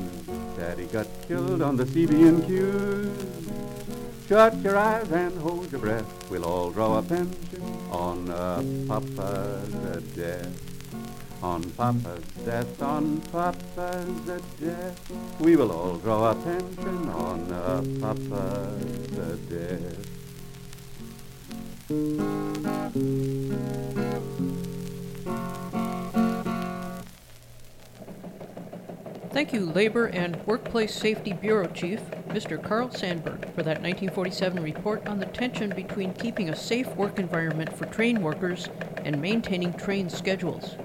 Daddy 0.57 0.85
got 0.85 1.05
killed 1.27 1.61
on 1.61 1.75
the 1.75 1.85
CB&Q. 1.85 3.13
Shut 4.27 4.57
your 4.57 4.77
eyes 4.77 5.11
and 5.11 5.37
hold 5.37 5.71
your 5.71 5.79
breath. 5.79 6.29
We'll 6.31 6.43
all 6.43 6.71
draw 6.71 6.97
a 6.97 7.03
pension 7.03 7.61
on 7.91 8.29
uh, 8.29 8.63
Papa's 8.87 10.03
death. 10.15 10.66
On 11.41 11.63
Papa's 11.71 12.23
death, 12.45 12.81
on 12.81 13.21
Papa's 13.31 14.41
death. 14.59 15.11
We 15.39 15.55
will 15.55 15.71
all 15.71 15.97
draw 15.97 16.31
a 16.31 16.35
pension 16.35 17.09
on 17.09 17.45
Papa's 18.01 19.39
death. 19.47 20.07
Thank 29.31 29.53
you, 29.53 29.67
Labor 29.67 30.07
and 30.07 30.43
Workplace 30.47 30.95
Safety 30.95 31.31
Bureau 31.33 31.67
Chief, 31.67 32.01
Mr. 32.29 32.61
Carl 32.61 32.89
Sandburg, 32.89 33.53
for 33.53 33.61
that 33.61 33.81
1947 33.83 34.63
report 34.63 35.07
on 35.07 35.19
the 35.19 35.27
tension 35.27 35.69
between 35.69 36.13
keeping 36.13 36.49
a 36.49 36.55
safe 36.55 36.87
work 36.95 37.19
environment 37.19 37.77
for 37.77 37.85
train 37.85 38.23
workers 38.23 38.67
and 39.05 39.21
maintaining 39.21 39.73
train 39.73 40.09
schedules. 40.09 40.75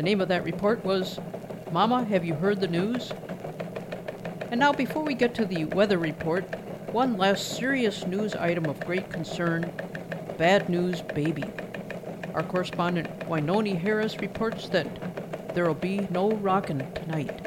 The 0.00 0.04
name 0.04 0.22
of 0.22 0.28
that 0.28 0.44
report 0.44 0.82
was 0.82 1.18
Mama, 1.72 2.04
Have 2.04 2.24
You 2.24 2.32
Heard 2.32 2.58
the 2.58 2.66
News? 2.66 3.12
And 4.50 4.58
now, 4.58 4.72
before 4.72 5.02
we 5.02 5.12
get 5.12 5.34
to 5.34 5.44
the 5.44 5.66
weather 5.66 5.98
report, 5.98 6.46
one 6.90 7.18
last 7.18 7.58
serious 7.58 8.06
news 8.06 8.34
item 8.34 8.64
of 8.64 8.80
great 8.80 9.10
concern 9.10 9.70
Bad 10.38 10.70
News 10.70 11.02
Baby. 11.02 11.44
Our 12.32 12.42
correspondent 12.42 13.10
Wynonie 13.28 13.78
Harris 13.78 14.18
reports 14.20 14.70
that 14.70 15.54
there'll 15.54 15.74
be 15.74 16.08
no 16.08 16.30
rockin' 16.30 16.90
tonight. 16.94 17.38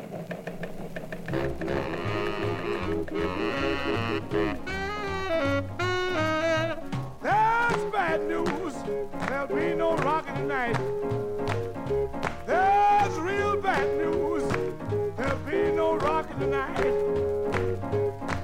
That's 7.19 7.83
bad 7.91 8.27
news. 8.27 8.75
There'll 9.27 9.47
be 9.47 9.73
no 9.73 9.95
rocking 9.97 10.35
tonight. 10.35 11.32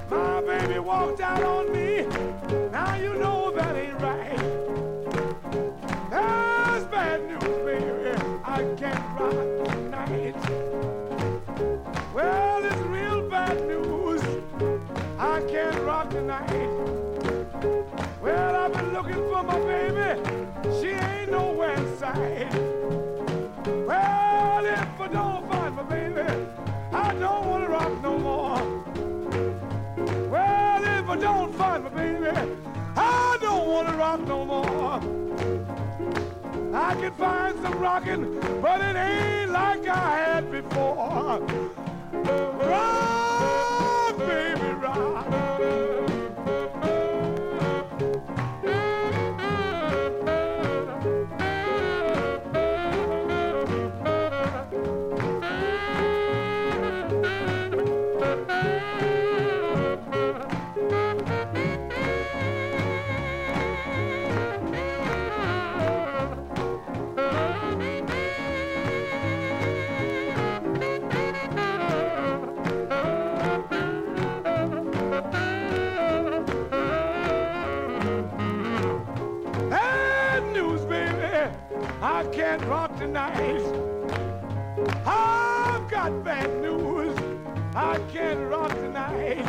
My 0.09 0.41
baby 0.41 0.79
walked 0.79 1.19
out 1.19 1.43
on 1.43 1.71
me. 1.71 2.05
Now 2.71 2.95
you 2.95 3.15
know 3.15 3.51
that 3.51 3.75
ain't 3.75 3.99
right. 4.01 4.37
That's 6.11 6.85
bad 6.85 7.27
news, 7.27 7.41
baby. 7.65 8.15
I 8.43 8.63
can't 8.77 9.19
rock 9.19 9.65
tonight. 9.73 10.35
Well, 12.13 12.63
it's 12.65 12.81
real 12.81 13.27
bad 13.29 13.67
news. 13.67 14.21
I 15.17 15.41
can't 15.49 15.79
rock 15.81 16.09
tonight. 16.11 16.69
Well, 18.21 18.55
I've 18.55 18.73
been 18.73 18.93
looking 18.93 19.15
for 19.15 19.41
my 19.43 19.59
baby. 19.59 20.28
I 32.35 33.37
don't 33.41 33.67
want 33.67 33.87
to 33.87 33.93
rock 33.95 34.21
no 34.27 34.45
more. 34.45 34.99
I 36.73 36.95
can 36.95 37.11
find 37.13 37.59
some 37.61 37.79
rocking, 37.79 38.39
but 38.61 38.81
it 38.81 38.95
ain't 38.95 39.51
like 39.51 39.87
I 39.87 40.17
had 40.19 40.51
before. 40.51 41.39
Rock, 42.67 44.17
baby, 44.17 44.73
rock. 44.73 45.48
I 82.49 82.57
can't 82.57 82.67
rock 82.67 82.97
tonight. 82.97 83.61
I've 85.05 85.87
got 85.87 86.23
bad 86.23 86.49
news. 86.59 87.15
I 87.75 87.99
can't 88.11 88.39
rock 88.49 88.71
tonight. 88.71 89.45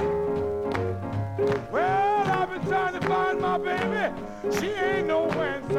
Well, 1.73 2.31
I've 2.31 2.51
been 2.51 2.69
trying 2.69 3.01
to 3.01 3.09
find 3.09 3.41
my 3.41 3.57
baby. 3.57 4.15
She 4.53 4.73
ain't 4.73 5.07
nowhere 5.07 5.61
in. 5.61 5.71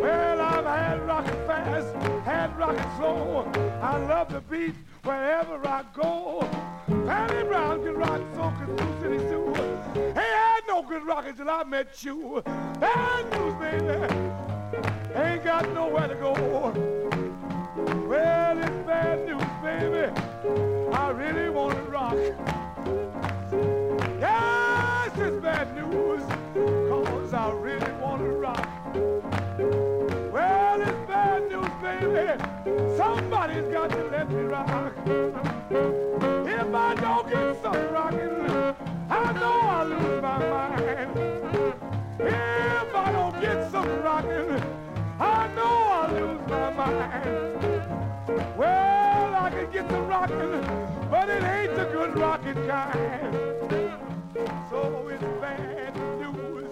Well, 0.00 0.40
I've 0.40 0.64
had 0.64 1.06
rockin' 1.06 1.46
fast, 1.46 1.94
had 2.24 2.58
rockin' 2.58 2.96
slow. 2.96 3.48
I 3.80 3.96
love 4.06 4.32
the 4.32 4.40
beat 4.40 4.74
wherever 5.04 5.64
I 5.64 5.84
go. 5.94 6.40
Patty 7.06 7.44
Brown 7.44 7.84
can 7.84 7.94
rock 7.94 8.20
so 8.34 8.52
can 8.58 8.76
Sioux 8.76 9.00
City 9.00 9.18
Sue. 9.28 9.54
Ain't 9.94 10.16
had 10.16 10.62
no 10.66 10.82
good 10.82 11.06
rockin' 11.06 11.36
till 11.36 11.48
I 11.48 11.62
met 11.62 12.02
you. 12.02 12.42
Bad 12.80 13.30
news, 13.30 13.54
baby. 13.60 14.34
Ain't 15.16 15.44
got 15.44 15.72
nowhere 15.72 16.08
to 16.08 16.14
go. 16.16 16.32
Well, 18.08 18.58
it's 18.58 18.86
bad 18.86 19.24
news, 19.24 19.42
baby. 19.62 20.12
I 20.92 21.10
really 21.10 21.50
want 21.50 21.76
to 21.76 21.82
rock. 21.84 22.16
Yes, 24.18 25.12
it's 25.16 25.40
bad 25.40 25.72
news, 25.76 26.22
cause 26.88 27.32
I 27.32 27.52
really 27.52 27.92
want 28.02 28.22
to 28.22 28.28
rock. 28.28 28.68
Well, 30.32 30.80
it's 30.80 31.08
bad 31.08 31.48
news, 31.48 31.70
baby. 31.80 32.96
Somebody's 32.96 33.72
got 33.72 33.90
to 33.90 34.04
let 34.10 34.28
me 34.28 34.42
rock. 34.42 34.92
If 35.70 36.74
I 36.74 36.94
don't 36.96 37.28
get 37.30 37.62
some 37.62 37.92
rocking, 37.92 38.74
I 39.10 39.32
know 39.32 39.60
I'll 39.62 39.86
lose 39.86 40.20
my 40.20 40.38
mind. 40.38 40.80
If 42.18 42.94
I 42.94 43.12
don't 43.12 43.40
get 43.40 43.70
some 43.70 44.02
rocking, 44.02 44.73
I 45.20 45.48
know 45.54 45.62
I'll 45.62 46.12
lose 46.12 46.48
my 46.48 46.70
mind. 46.72 48.58
Well, 48.58 49.34
I 49.34 49.50
can 49.50 49.70
get 49.70 49.88
but 51.10 51.28
it 51.30 51.42
ain't 51.44 51.76
the 51.76 51.84
good 51.84 52.14
kind. 52.66 53.34
So 54.70 55.08
it's 55.08 55.22
bad 55.40 55.96
news. 56.18 56.66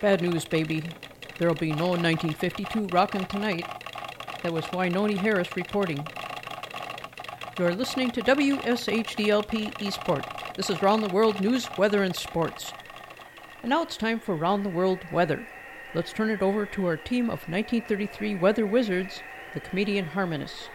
Bad 0.00 0.22
news. 0.22 0.44
Baby. 0.44 0.84
There'll 1.38 1.54
be 1.54 1.72
no 1.72 1.88
1952 1.88 2.86
rockin' 2.94 3.26
tonight. 3.26 3.66
That 4.42 4.52
was 4.52 4.64
Wynonie 4.66 5.18
Harris 5.18 5.56
reporting. 5.56 6.06
You're 7.58 7.74
listening 7.74 8.10
to 8.12 8.22
WSHDLP 8.22 9.82
Eastport. 9.82 10.35
This 10.56 10.70
is 10.70 10.80
Round 10.80 11.02
the 11.02 11.12
World 11.12 11.38
News, 11.42 11.68
Weather, 11.76 12.02
and 12.02 12.16
Sports. 12.16 12.72
And 13.60 13.68
now 13.68 13.82
it's 13.82 13.98
time 13.98 14.18
for 14.18 14.34
Round 14.34 14.64
the 14.64 14.70
World 14.70 15.00
Weather. 15.12 15.46
Let's 15.94 16.14
turn 16.14 16.30
it 16.30 16.40
over 16.40 16.64
to 16.64 16.86
our 16.86 16.96
team 16.96 17.24
of 17.24 17.46
1933 17.46 18.36
weather 18.36 18.64
wizards, 18.64 19.20
the 19.52 19.60
comedian 19.60 20.06
harmonists. 20.06 20.70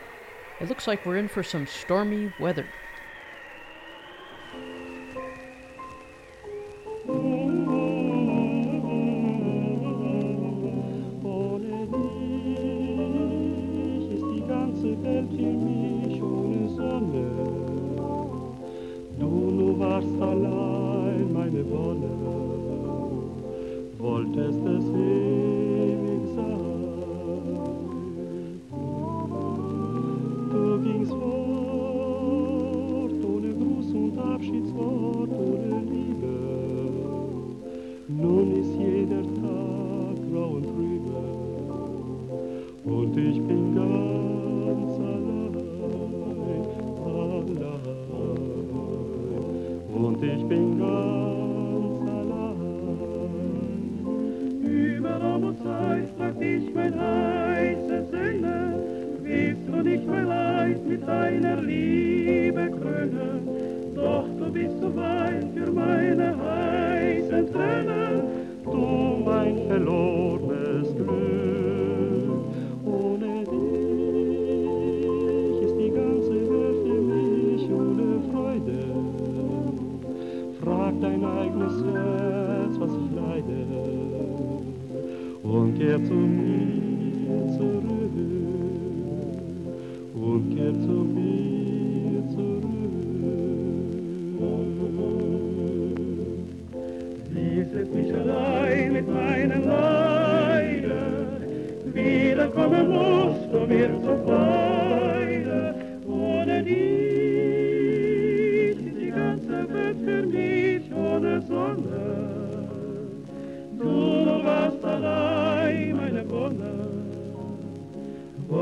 It 0.59 0.69
looks 0.69 0.85
like 0.85 1.03
we're 1.03 1.17
in 1.17 1.27
for 1.27 1.41
some 1.41 1.65
stormy 1.65 2.31
weather. 2.39 2.67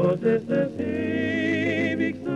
Wolltest 0.10 0.50
es 0.50 0.80
ewig 0.80 2.16
sein. 2.26 2.36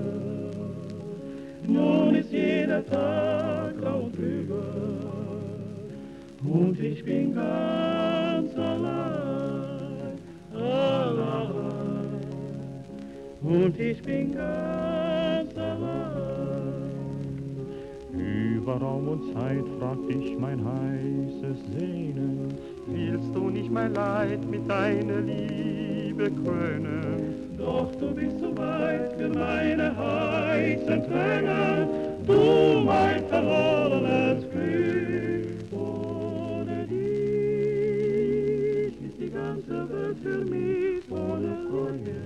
Nun 1.67 2.15
ist 2.15 2.32
jeder 2.32 2.86
Tag 2.86 3.73
und 3.76 4.15
trübe, 4.15 4.63
und 6.45 6.80
ich 6.80 7.04
bin 7.04 7.36
ganz 7.36 8.56
allein, 8.56 10.17
allein. 10.54 12.21
und 13.41 13.80
ich 13.80 14.02
bin 14.02 14.34
ganz 14.34 14.77
Über 18.67 18.82
Raum 18.82 19.08
und 19.08 19.34
Zeit 19.34 19.63
fragt 19.80 20.10
dich 20.10 20.38
mein 20.38 20.60
heißes 20.60 21.58
Sehnen, 21.71 22.53
willst 22.86 23.34
du 23.34 23.49
nicht 23.49 23.71
mein 23.71 23.93
Leid 23.93 24.45
mit 24.51 24.69
deiner 24.69 25.21
Liebe 25.21 26.30
krönen? 26.30 27.56
Doch 27.58 27.89
du 27.95 28.13
bist 28.13 28.38
zu 28.39 28.58
weit 28.58 29.13
für 29.17 29.30
meine 29.30 29.95
heißen 29.95 31.01
Tränen, 31.01 31.88
du 32.27 32.82
mein 32.84 33.23
verlorenes 33.30 34.43
Glück. 34.51 35.71
Ohne 35.71 36.88
dich 36.88 37.08
ist 39.01 39.17
die 39.17 39.30
ganze 39.30 39.89
Welt 39.89 40.17
für 40.21 40.43
mich 40.43 41.10
ohne 41.10 41.56
Reue. 41.71 42.19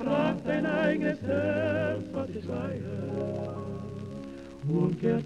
Frag 0.00 0.36
dein 0.46 0.66
eigenes 0.66 1.20
Herz, 1.22 2.04
was 2.12 2.28
ich 2.30 2.44
leihe, 2.44 2.97
kehr 5.00 5.20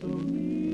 zu 0.00 0.06
mir 0.06 0.65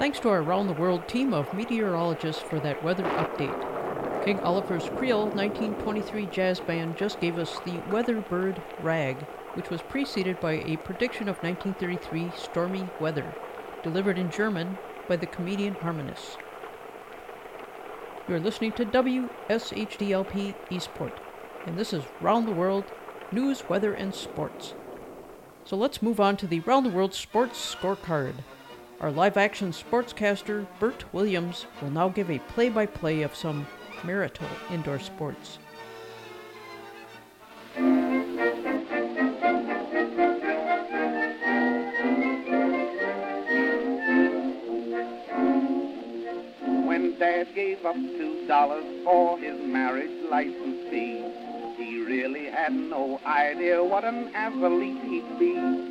Thanks 0.00 0.18
to 0.20 0.30
our 0.30 0.40
around 0.40 0.66
the 0.66 0.72
world 0.72 1.06
team 1.08 1.34
of 1.34 1.52
meteorologists 1.52 2.40
for 2.40 2.58
that 2.60 2.82
weather 2.82 3.02
update. 3.02 4.24
King 4.24 4.40
Oliver's 4.40 4.88
Creole 4.96 5.26
1923 5.26 6.24
jazz 6.24 6.58
band 6.58 6.96
just 6.96 7.20
gave 7.20 7.36
us 7.36 7.60
the 7.66 7.82
Weather 7.90 8.22
Bird 8.22 8.62
Rag, 8.80 9.18
which 9.52 9.68
was 9.68 9.82
preceded 9.82 10.40
by 10.40 10.52
a 10.52 10.78
prediction 10.78 11.28
of 11.28 11.36
1933 11.42 12.32
stormy 12.34 12.88
weather, 12.98 13.34
delivered 13.82 14.16
in 14.18 14.30
German 14.30 14.78
by 15.06 15.16
the 15.16 15.26
comedian 15.26 15.74
harmonists. 15.74 16.38
You're 18.26 18.40
listening 18.40 18.72
to 18.72 18.86
WSHDLP 18.86 20.54
Eastport, 20.70 21.20
and 21.66 21.76
this 21.76 21.92
is 21.92 22.04
Round 22.22 22.48
the 22.48 22.52
World 22.52 22.84
News, 23.32 23.68
Weather, 23.68 23.92
and 23.92 24.14
Sports. 24.14 24.72
So 25.66 25.76
let's 25.76 26.00
move 26.00 26.20
on 26.20 26.38
to 26.38 26.46
the 26.46 26.60
Round 26.60 26.86
the 26.86 26.90
World 26.90 27.12
Sports 27.12 27.76
Scorecard. 27.78 28.36
Our 29.00 29.10
live 29.10 29.38
action 29.38 29.72
sportscaster, 29.72 30.66
Bert 30.78 31.10
Williams, 31.14 31.64
will 31.80 31.88
now 31.88 32.10
give 32.10 32.30
a 32.30 32.38
play 32.38 32.68
by 32.68 32.84
play 32.84 33.22
of 33.22 33.34
some 33.34 33.66
marital 34.04 34.46
indoor 34.70 34.98
sports. 34.98 35.58
When 46.84 47.16
Dad 47.18 47.54
gave 47.54 47.86
up 47.86 47.96
two 47.96 48.46
dollars 48.46 48.84
for 49.02 49.38
his 49.38 49.58
marriage 49.66 50.30
license 50.30 50.90
fee, 50.90 51.24
he 51.78 52.02
really 52.04 52.50
had 52.50 52.74
no 52.74 53.18
idea 53.24 53.82
what 53.82 54.04
an 54.04 54.30
athlete 54.34 55.02
he'd 55.04 55.38
be. 55.38 55.89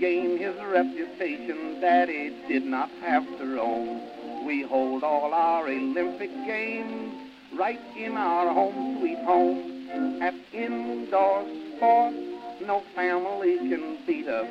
Gain 0.00 0.36
his 0.36 0.54
reputation, 0.56 1.80
Daddy 1.80 2.36
did 2.48 2.64
not 2.64 2.90
have 3.00 3.24
to 3.38 3.56
roam. 3.56 4.46
We 4.46 4.62
hold 4.62 5.02
all 5.02 5.32
our 5.32 5.66
Olympic 5.66 6.30
games 6.46 7.14
right 7.58 7.80
in 7.96 8.12
our 8.16 8.52
home 8.52 8.98
sweet 8.98 9.18
home. 9.24 10.20
At 10.20 10.34
indoor 10.52 11.46
sports, 11.76 12.16
no 12.60 12.82
family 12.94 13.56
can 13.56 13.98
beat 14.06 14.28
us. 14.28 14.46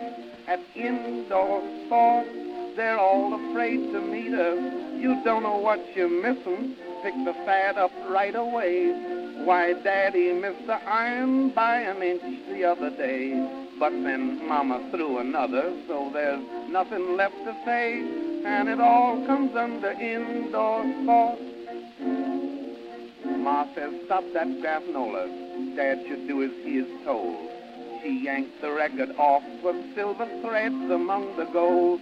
At 0.48 0.62
indoor 0.76 1.62
sports, 1.86 2.30
they're 2.76 3.00
all 3.00 3.34
afraid 3.52 3.92
to 3.92 4.02
meet 4.02 4.34
us. 4.34 5.00
You 5.00 5.22
don't 5.24 5.44
know 5.44 5.58
what 5.58 5.80
you're 5.96 6.10
missing. 6.10 6.76
Pick 7.04 7.14
the 7.24 7.34
fad 7.46 7.78
up 7.78 7.92
right 8.10 8.36
away. 8.36 8.92
Why, 9.46 9.74
Daddy 9.74 10.34
missed 10.34 10.66
the 10.66 10.84
iron 10.90 11.52
by 11.52 11.82
an 11.82 12.02
inch 12.02 12.48
the 12.50 12.66
other 12.66 12.90
day. 12.90 13.65
But 13.78 13.92
then 13.92 14.48
Mama 14.48 14.90
threw 14.92 15.20
another, 15.20 15.74
so 15.88 16.10
there's 16.14 16.44
nothing 16.70 17.18
left 17.18 17.36
to 17.44 17.56
say, 17.66 18.00
and 18.46 18.70
it 18.70 18.80
all 18.80 19.26
comes 19.26 19.56
under 19.56 19.92
indoor 19.92 20.84
sports. 21.04 21.42
Ma 23.26 23.66
says, 23.76 23.94
stop 24.06 24.24
that 24.34 24.48
granola. 24.48 25.76
Dad 25.76 26.06
should 26.08 26.28
do 26.28 26.44
as 26.44 26.52
he 26.64 26.78
is 26.80 27.04
told. 27.04 27.50
She 28.02 28.24
yanked 28.24 28.62
the 28.62 28.72
record 28.72 29.10
off 29.18 29.44
with 29.64 29.96
silver 29.96 30.28
threads 30.42 30.92
among 30.92 31.36
the 31.38 31.46
gold. 31.46 32.00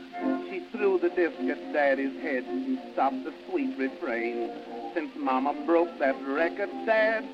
She 0.49 0.65
threw 0.71 0.99
the 0.99 1.09
disc 1.09 1.39
at 1.39 1.73
Daddy's 1.73 2.21
head 2.21 2.43
and 2.43 2.77
stopped 2.93 3.23
the 3.23 3.33
sweet 3.49 3.77
refrain. 3.79 4.51
Since 4.93 5.11
Mama 5.17 5.53
broke 5.65 5.97
that 5.99 6.15
record, 6.27 6.69
Dad 6.85 7.25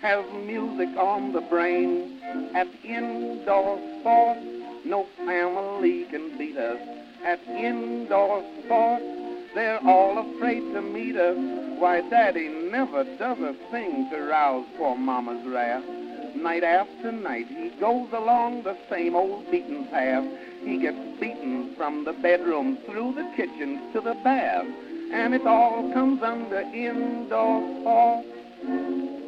has 0.00 0.24
music 0.44 0.96
on 0.98 1.32
the 1.32 1.40
brain. 1.40 2.20
At 2.54 2.66
indoor 2.84 3.78
sports, 4.00 4.40
no 4.84 5.06
family 5.24 6.04
can 6.10 6.36
beat 6.36 6.56
us. 6.56 6.78
At 7.24 7.40
indoor 7.48 8.44
sports, 8.64 9.04
they're 9.54 9.80
all 9.86 10.18
afraid 10.18 10.60
to 10.74 10.82
meet 10.82 11.16
us. 11.16 11.36
Why, 11.78 12.00
Daddy 12.10 12.48
never 12.48 13.04
does 13.04 13.38
a 13.38 13.54
thing 13.70 14.08
to 14.10 14.22
rouse 14.22 14.66
poor 14.76 14.96
Mama's 14.96 15.46
wrath. 15.46 15.84
Night 16.36 16.64
after 16.64 17.12
night, 17.12 17.46
he 17.48 17.70
goes 17.80 18.08
along 18.12 18.64
the 18.64 18.76
same 18.90 19.14
old 19.14 19.50
beaten 19.50 19.86
path. 19.88 20.24
He 20.62 20.78
gets 20.78 20.98
beaten 21.20 21.74
from 21.76 22.04
the 22.04 22.12
bedroom 22.12 22.78
through 22.86 23.14
the 23.14 23.30
kitchen 23.36 23.90
to 23.92 24.00
the 24.00 24.14
bath. 24.24 24.66
And 25.12 25.34
it 25.34 25.46
all 25.46 25.92
comes 25.92 26.22
under 26.22 26.60
indoor 26.60 27.80
sports. 27.80 29.23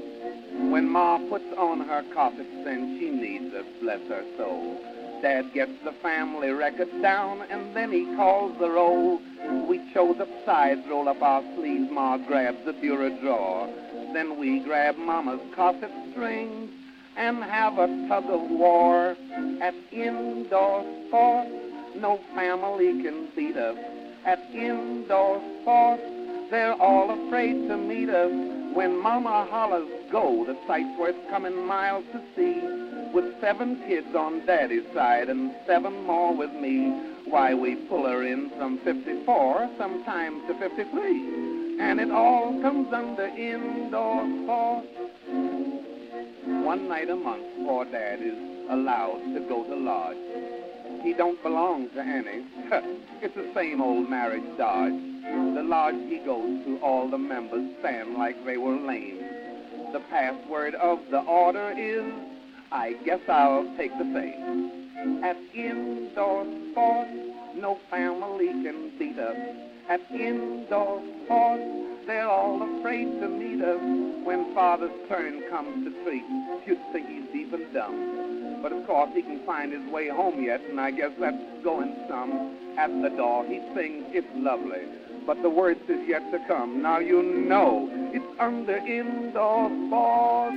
When 0.59 0.89
Ma 0.91 1.19
puts 1.29 1.45
on 1.57 1.81
her 1.81 2.03
carpets, 2.15 2.49
then 2.65 2.99
she 2.99 3.11
needs 3.11 3.55
us, 3.55 3.67
bless 3.81 4.01
her 4.09 4.25
soul. 4.37 4.81
Dad 5.23 5.53
gets 5.55 5.73
the 5.85 5.93
family 6.03 6.51
record 6.51 6.89
down, 7.03 7.43
and 7.51 7.75
then 7.75 7.93
he 7.93 8.05
calls 8.17 8.59
the 8.59 8.71
roll. 8.71 9.21
We 9.69 9.81
chose 9.95 10.21
up 10.21 10.29
sides, 10.45 10.83
roll 10.89 11.09
up 11.09 11.23
our 11.23 11.43
sleeves, 11.57 11.91
Ma 11.91 12.19
grabs 12.19 12.65
the 12.65 12.73
bureau 12.73 13.11
drawer. 13.21 13.69
Then 14.13 14.39
we 14.39 14.61
grab 14.61 14.97
Mama's 14.97 15.41
corset 15.55 15.91
strings 16.13 16.71
and 17.17 17.43
have 17.45 17.79
a 17.79 17.87
tug 18.09 18.25
of 18.25 18.51
war. 18.51 19.17
At 19.63 19.75
indoor 19.93 20.85
sports, 21.09 21.51
no 21.97 22.21
family 22.35 23.03
can 23.03 23.29
beat 23.35 23.57
us. 23.57 23.77
At 24.25 24.41
indoor 24.53 25.41
sports, 25.63 26.03
they're 26.51 26.81
all 26.81 27.11
afraid 27.11 27.69
to 27.69 27.77
meet 27.77 28.09
us. 28.09 28.31
When 28.75 29.03
Mama 29.03 29.47
hollers 29.51 29.89
go, 30.13 30.45
the 30.47 30.57
sight's 30.67 30.99
worth 30.99 31.17
coming 31.31 31.67
miles 31.67 32.05
to 32.13 32.21
see. 32.37 32.61
With 33.15 33.41
seven 33.41 33.83
kids 33.89 34.15
on 34.15 34.45
Daddy's 34.47 34.85
side 34.95 35.29
and 35.29 35.55
seven 35.67 36.05
more 36.05 36.37
with 36.37 36.53
me, 36.53 36.91
why 37.27 37.55
we 37.55 37.75
pull 37.89 38.05
her 38.05 38.23
in 38.27 38.51
from 38.59 38.79
54, 38.85 39.71
sometimes 39.79 40.47
to 40.49 40.59
53. 40.59 41.81
And 41.81 42.01
it 42.01 42.11
all 42.11 42.61
comes 42.63 42.93
under 42.93 43.27
indoor 43.27 44.23
sports. 44.45 44.89
One 46.65 46.89
night 46.89 47.11
a 47.11 47.17
month, 47.17 47.45
poor 47.65 47.85
Dad 47.87 48.21
is 48.21 48.37
allowed 48.71 49.23
to 49.35 49.41
go 49.49 49.65
to 49.65 49.75
lodge. 49.75 50.56
He 51.07 51.15
don't 51.15 51.41
belong 51.41 51.89
to 51.91 52.01
any. 52.01 52.43
it's 53.23 53.37
the 53.37 53.49
same 53.55 53.81
old 53.81 54.11
marriage 54.11 54.43
dodge. 54.59 54.91
The 55.55 55.63
lodge 55.63 55.95
he 56.09 56.19
goes 56.19 56.65
to, 56.65 56.81
all 56.83 57.09
the 57.09 57.17
members 57.17 57.77
stand 57.79 58.15
like 58.15 58.35
they 58.45 58.57
were 58.57 58.75
lame. 58.75 59.21
The 59.93 60.01
password 60.11 60.75
of 60.75 60.99
the 61.13 61.21
order 61.21 61.71
is, 61.79 62.13
I 62.73 62.95
guess 63.05 63.21
I'll 63.29 63.73
take 63.77 63.93
the 63.97 64.11
same. 64.13 65.23
At 65.23 65.37
indoor 65.55 66.45
sports, 66.73 67.11
no 67.55 67.79
family 67.89 68.49
can 68.49 68.99
beat 68.99 69.21
us. 69.21 69.37
At 69.89 70.01
indoor 70.11 71.01
sports, 71.25 71.63
they're 72.09 72.29
all 72.29 72.81
afraid 72.81 73.21
to 73.21 73.29
meet 73.29 73.63
us. 73.63 74.27
When 74.27 74.53
father's 74.57 74.91
turn 75.09 75.49
comes 75.51 75.85
to 75.85 76.03
treat, 76.03 76.25
you'd 76.67 76.83
think 76.93 77.07
he's 77.07 77.47
even 77.47 77.73
dumb. 77.73 78.46
But 78.69 78.73
of 78.73 78.85
course 78.85 79.11
he 79.15 79.23
can 79.23 79.39
find 79.47 79.73
his 79.73 79.93
way 79.93 80.09
home 80.09 80.43
yet, 80.43 80.61
and 80.69 80.81
I 80.81 80.91
guess 80.91 81.13
that's 81.21 81.37
going 81.63 81.95
some. 82.09 82.57
At 82.77 82.91
the 83.01 83.11
door 83.11 83.45
he 83.45 83.61
sings, 83.77 84.07
it's 84.11 84.27
lovely, 84.35 84.81
but 85.25 85.41
the 85.41 85.49
worst 85.49 85.83
is 85.89 86.09
yet 86.09 86.29
to 86.33 86.45
come. 86.49 86.83
Now 86.83 86.99
you 86.99 87.23
know 87.23 87.89
it's 88.13 88.27
under 88.41 88.79
indoor 88.79 89.71
sports. 89.87 90.57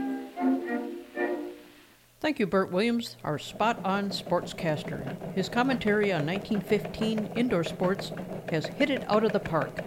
Thank 2.20 2.39
you, 2.39 2.47
Bert 2.47 2.72
Williams, 2.72 3.16
our 3.24 3.38
spot 3.38 3.80
on 3.84 4.10
sportscaster. 4.10 5.36
His 5.36 5.47
commentary 5.47 6.12
on 6.12 6.26
1915 6.26 7.30
indoor 7.36 7.64
sports 7.64 8.12
has 8.49 8.66
hit 8.66 8.89
it 8.89 9.03
out 9.07 9.24
of 9.24 9.34
the 9.34 9.39
park. 9.39 9.82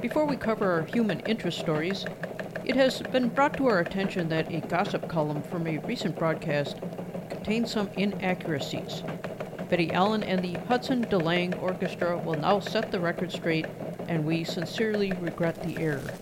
Before 0.00 0.24
we 0.24 0.36
cover 0.36 0.72
our 0.72 0.84
human 0.84 1.20
interest 1.20 1.58
stories, 1.58 2.06
it 2.68 2.76
has 2.76 3.00
been 3.00 3.30
brought 3.30 3.56
to 3.56 3.66
our 3.66 3.78
attention 3.78 4.28
that 4.28 4.52
a 4.52 4.60
gossip 4.60 5.08
column 5.08 5.42
from 5.42 5.66
a 5.66 5.78
recent 5.78 6.18
broadcast 6.18 6.76
contains 7.48 7.72
some 7.72 7.88
inaccuracies. 7.96 9.02
Betty 9.70 9.90
Allen 9.94 10.22
and 10.22 10.44
the 10.44 10.54
Hudson 10.68 11.06
DeLange 11.06 11.56
Orchestra 11.62 12.18
will 12.18 12.36
now 12.36 12.60
set 12.60 12.90
the 12.90 13.00
record 13.00 13.32
straight, 13.32 13.64
and 14.06 14.26
we 14.26 14.44
sincerely 14.44 15.14
regret 15.14 15.62
the 15.62 15.78
error. 15.78 16.12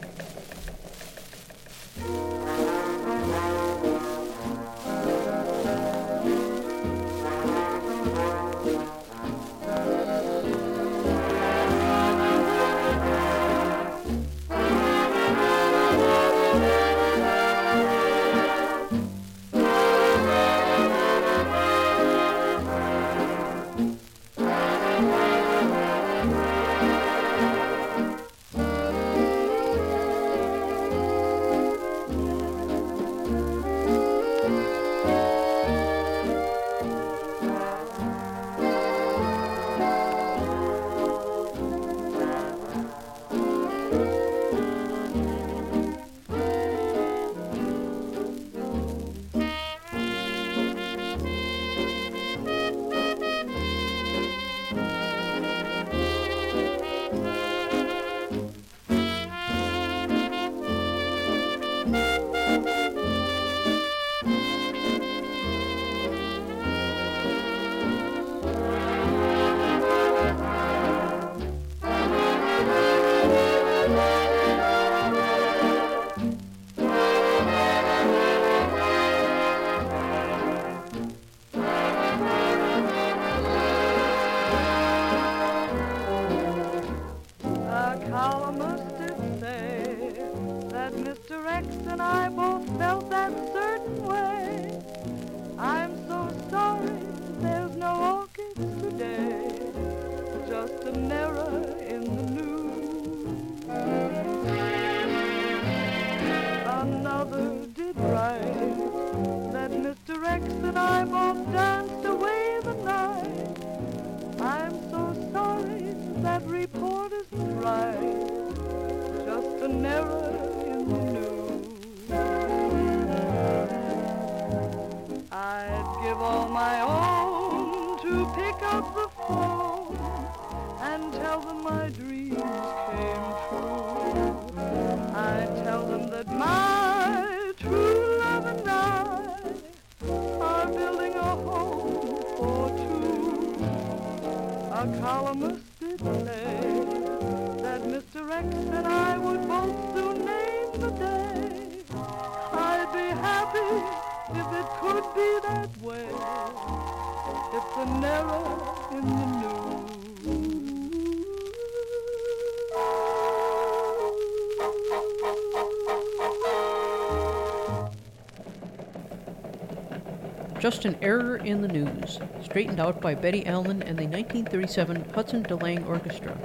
Just 170.67 170.85
an 170.85 170.97
error 171.01 171.37
in 171.37 171.63
the 171.63 171.69
news, 171.69 172.19
straightened 172.43 172.81
out 172.81 173.01
by 173.01 173.15
Betty 173.15 173.47
Allen 173.47 173.85
and 173.85 173.97
the 173.97 174.03
1937 174.03 175.11
Hudson 175.15 175.45
DeLange 175.45 175.87
Orchestra. 175.87 176.37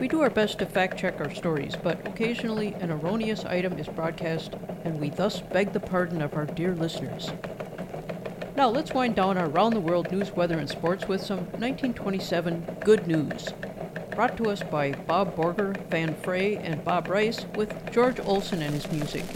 We 0.00 0.08
do 0.08 0.22
our 0.22 0.30
best 0.30 0.58
to 0.60 0.64
fact 0.64 0.98
check 0.98 1.20
our 1.20 1.28
stories, 1.34 1.76
but 1.76 2.06
occasionally 2.06 2.72
an 2.80 2.90
erroneous 2.90 3.44
item 3.44 3.78
is 3.78 3.88
broadcast, 3.88 4.54
and 4.84 4.98
we 4.98 5.10
thus 5.10 5.40
beg 5.40 5.74
the 5.74 5.80
pardon 5.80 6.22
of 6.22 6.32
our 6.32 6.46
dear 6.46 6.74
listeners. 6.74 7.30
Now 8.56 8.70
let's 8.70 8.94
wind 8.94 9.16
down 9.16 9.36
our 9.36 9.50
round 9.50 9.76
the 9.76 9.80
world 9.80 10.10
news, 10.10 10.30
weather, 10.30 10.58
and 10.58 10.70
sports 10.70 11.06
with 11.06 11.20
some 11.20 11.40
1927 11.40 12.78
good 12.80 13.06
news. 13.06 13.52
Brought 14.12 14.38
to 14.38 14.48
us 14.48 14.62
by 14.62 14.92
Bob 14.92 15.36
Borger, 15.36 15.76
Fran 15.90 16.14
Frey, 16.22 16.56
and 16.56 16.82
Bob 16.82 17.06
Rice 17.06 17.44
with 17.54 17.92
George 17.92 18.18
Olsen 18.20 18.62
and 18.62 18.72
his 18.72 18.90
music. 18.90 19.26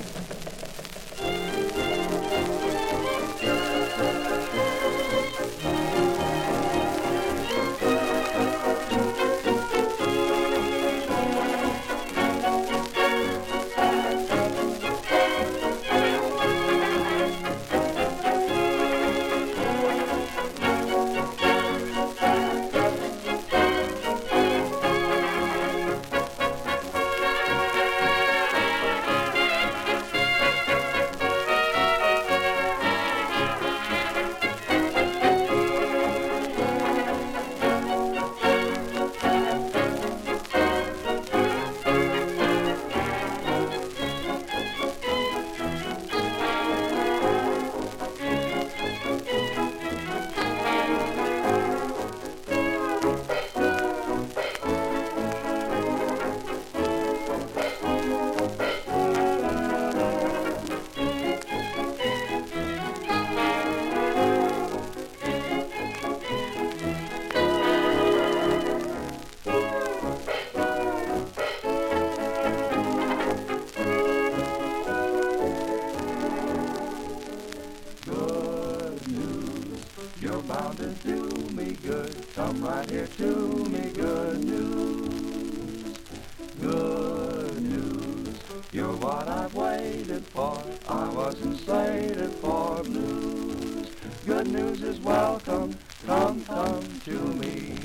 Good 94.26 94.46
news 94.46 94.82
is 94.82 95.00
welcome, 95.00 95.76
come, 96.06 96.42
come 96.46 97.00
to 97.04 97.10
me. 97.10 97.76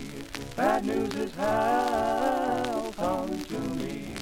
Bad 0.56 0.86
news 0.86 1.14
is 1.16 1.36
hell, 1.36 2.94
come 2.96 3.44
to 3.44 3.60
me. 3.76 4.14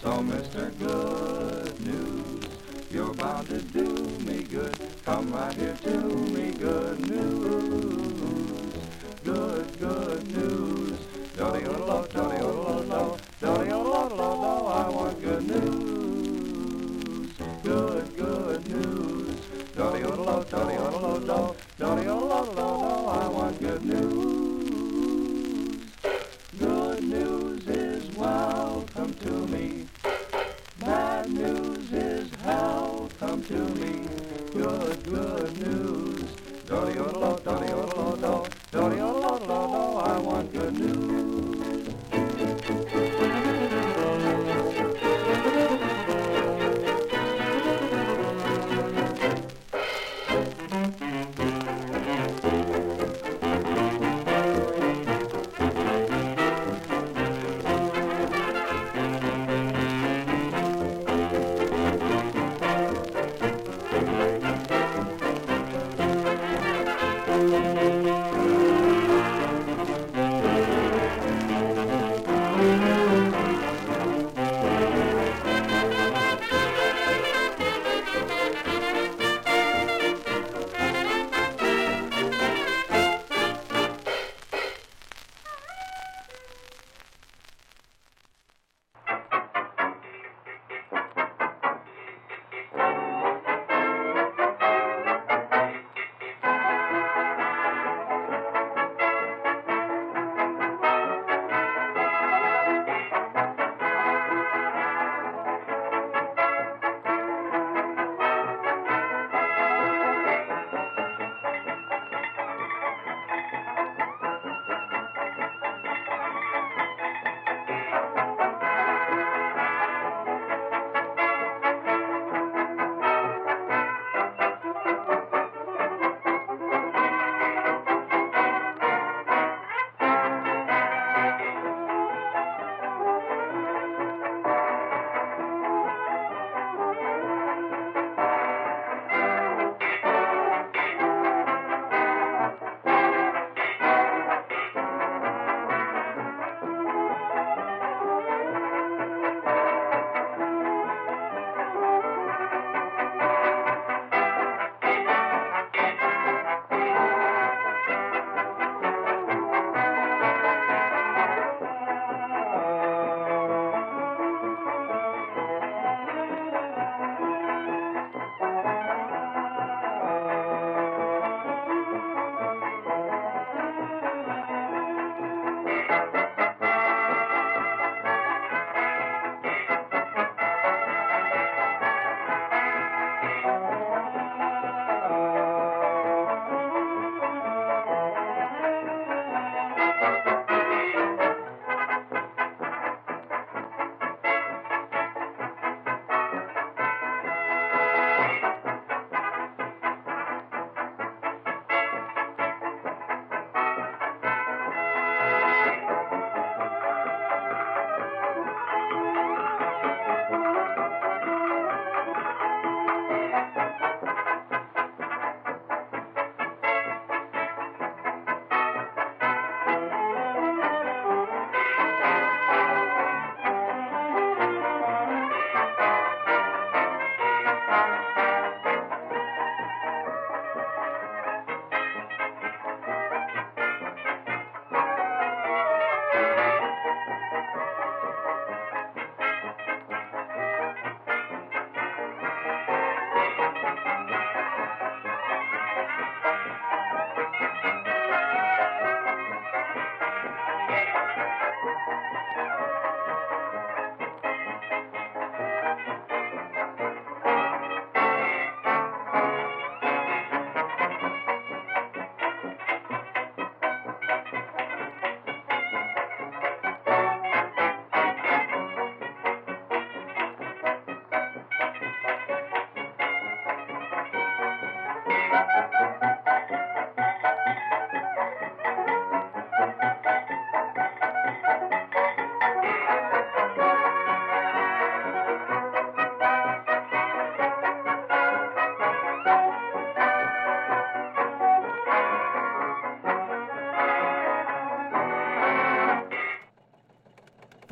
So, 0.00 0.10
Mr. 0.18 0.78
Good 0.78 1.80
News, 1.80 2.44
you're 2.92 3.12
bound 3.14 3.48
to 3.48 3.60
do 3.60 3.92
me 4.24 4.44
good. 4.44 4.78
Come 5.04 5.32
right 5.32 5.52
here 5.52 5.76
to 5.82 5.98
me, 5.98 6.52
good 6.52 7.10
news. 7.10 8.72
Good, 9.24 9.80
good 9.80 10.36
news. 10.36 10.98
Dolly 11.36 11.64
o 11.64 11.72
lo, 11.72 12.06
want 23.88 24.17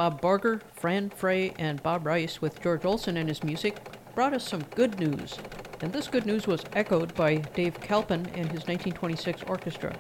Bob 0.07 0.23
Borger, 0.23 0.61
Fran 0.73 1.11
Frey, 1.11 1.53
and 1.59 1.83
Bob 1.83 2.07
Rice, 2.07 2.41
with 2.41 2.63
George 2.63 2.85
Olsen 2.85 3.17
and 3.17 3.29
his 3.29 3.43
music, 3.43 3.79
brought 4.15 4.35
us 4.35 4.47
some 4.47 4.63
good 4.77 5.01
news. 5.01 5.37
And 5.81 5.93
this 5.93 6.07
good 6.07 6.25
news 6.25 6.47
was 6.47 6.65
echoed 6.75 7.13
by 7.17 7.39
Dave 7.39 7.81
Kalpin 7.81 8.25
and 8.27 8.47
his 8.53 8.69
1926 8.69 9.43
orchestra. 9.49 9.97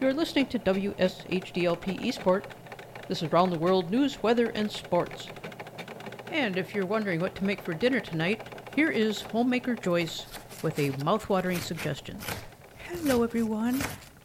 You're 0.00 0.12
listening 0.12 0.46
to 0.46 0.58
WSHDLP 0.58 2.02
Eastport. 2.02 2.52
This 3.06 3.22
is 3.22 3.30
Round 3.30 3.52
the 3.52 3.60
World 3.60 3.92
News, 3.92 4.20
Weather, 4.24 4.50
and 4.56 4.68
Sports. 4.68 5.28
And 6.32 6.56
if 6.56 6.74
you're 6.74 6.84
wondering 6.84 7.20
what 7.20 7.36
to 7.36 7.44
make 7.44 7.62
for 7.62 7.74
dinner 7.74 8.00
tonight, 8.00 8.42
here 8.74 8.90
is 8.90 9.22
Homemaker 9.22 9.76
Joyce 9.76 10.26
with 10.64 10.80
a 10.80 10.90
mouth-watering 11.04 11.60
suggestion. 11.60 12.18
Hello, 12.88 13.22
everyone. 13.22 13.80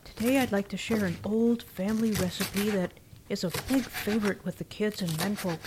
Today 0.05 0.39
I'd 0.39 0.51
like 0.51 0.69
to 0.69 0.77
share 0.77 1.05
an 1.05 1.17
old 1.23 1.61
family 1.61 2.13
recipe 2.13 2.71
that 2.71 2.98
is 3.29 3.43
a 3.43 3.51
big 3.67 3.83
favorite 3.83 4.43
with 4.43 4.57
the 4.57 4.63
kids 4.63 5.01
and 5.01 5.17
menfolk 5.19 5.59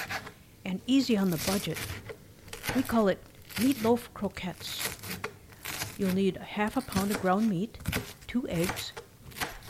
and 0.65 0.81
easy 0.87 1.17
on 1.17 1.31
the 1.31 1.43
budget. 1.47 1.79
We 2.75 2.83
call 2.83 3.09
it 3.09 3.23
meatloaf 3.57 4.13
croquettes. 4.13 4.99
You'll 5.97 6.15
need 6.15 6.37
a 6.37 6.43
half 6.43 6.77
a 6.77 6.81
pound 6.81 7.13
of 7.13 7.23
ground 7.23 7.49
meat, 7.49 7.79
two 8.27 8.49
eggs, 8.49 8.93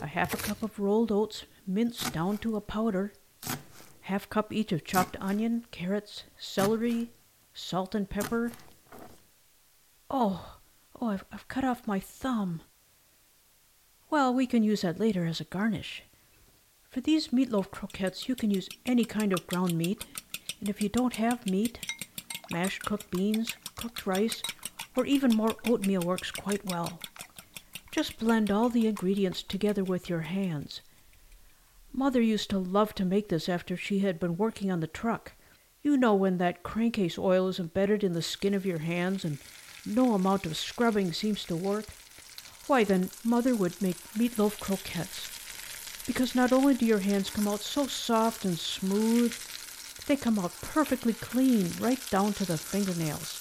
a 0.01 0.07
half 0.07 0.33
a 0.33 0.37
cup 0.37 0.63
of 0.63 0.79
rolled 0.79 1.11
oats 1.11 1.45
minced 1.67 2.11
down 2.13 2.37
to 2.39 2.55
a 2.55 2.61
powder, 2.61 3.13
half 4.01 4.29
cup 4.29 4.51
each 4.51 4.71
of 4.71 4.83
chopped 4.83 5.15
onion, 5.21 5.65
carrots, 5.71 6.23
celery, 6.37 7.11
salt 7.53 7.93
and 7.93 8.09
pepper. 8.09 8.51
Oh, 10.09 10.57
oh, 10.99 11.07
I've, 11.07 11.25
I've 11.31 11.47
cut 11.47 11.63
off 11.63 11.87
my 11.87 11.99
thumb. 11.99 12.61
Well, 14.09 14.33
we 14.33 14.45
can 14.45 14.63
use 14.63 14.81
that 14.81 14.99
later 14.99 15.25
as 15.25 15.39
a 15.39 15.45
garnish. 15.45 16.03
For 16.93 17.01
these 17.01 17.29
meatloaf 17.29 17.71
croquettes, 17.71 18.29
you 18.29 18.35
can 18.35 18.51
use 18.51 18.69
any 18.85 19.03
kind 19.03 19.33
of 19.33 19.47
ground 19.47 19.75
meat, 19.75 20.05
and 20.59 20.69
if 20.69 20.79
you 20.79 20.89
don't 20.89 21.15
have 21.15 21.49
meat, 21.49 21.79
mashed 22.51 22.85
cooked 22.85 23.09
beans, 23.09 23.55
cooked 23.75 24.05
rice, 24.05 24.43
or 24.95 25.03
even 25.03 25.35
more 25.35 25.55
oatmeal 25.67 26.03
works 26.03 26.29
quite 26.29 26.63
well. 26.67 26.99
Just 27.91 28.19
blend 28.19 28.51
all 28.51 28.69
the 28.69 28.85
ingredients 28.85 29.41
together 29.41 29.83
with 29.83 30.07
your 30.07 30.21
hands. 30.21 30.81
Mother 31.91 32.21
used 32.21 32.51
to 32.51 32.59
love 32.59 32.93
to 32.93 33.05
make 33.05 33.29
this 33.29 33.49
after 33.49 33.75
she 33.75 33.99
had 33.99 34.19
been 34.19 34.37
working 34.37 34.71
on 34.71 34.79
the 34.79 34.85
truck. 34.85 35.31
You 35.81 35.97
know 35.97 36.13
when 36.13 36.37
that 36.37 36.61
crankcase 36.61 37.17
oil 37.17 37.47
is 37.47 37.57
embedded 37.59 38.03
in 38.03 38.13
the 38.13 38.21
skin 38.21 38.53
of 38.53 38.67
your 38.67 38.77
hands 38.77 39.25
and 39.25 39.39
no 39.83 40.13
amount 40.13 40.45
of 40.45 40.55
scrubbing 40.55 41.11
seems 41.11 41.43
to 41.45 41.55
work? 41.55 41.85
Why, 42.67 42.83
then 42.83 43.09
Mother 43.23 43.55
would 43.55 43.81
make 43.81 43.97
meatloaf 44.13 44.59
croquettes. 44.59 45.32
Because 46.05 46.35
not 46.35 46.51
only 46.51 46.73
do 46.73 46.85
your 46.85 46.99
hands 46.99 47.29
come 47.29 47.47
out 47.47 47.61
so 47.61 47.87
soft 47.87 48.43
and 48.45 48.59
smooth, 48.59 49.33
they 50.07 50.15
come 50.15 50.37
out 50.37 50.51
perfectly 50.61 51.13
clean 51.13 51.71
right 51.79 51.99
down 52.09 52.33
to 52.33 52.45
the 52.45 52.57
fingernails. 52.57 53.39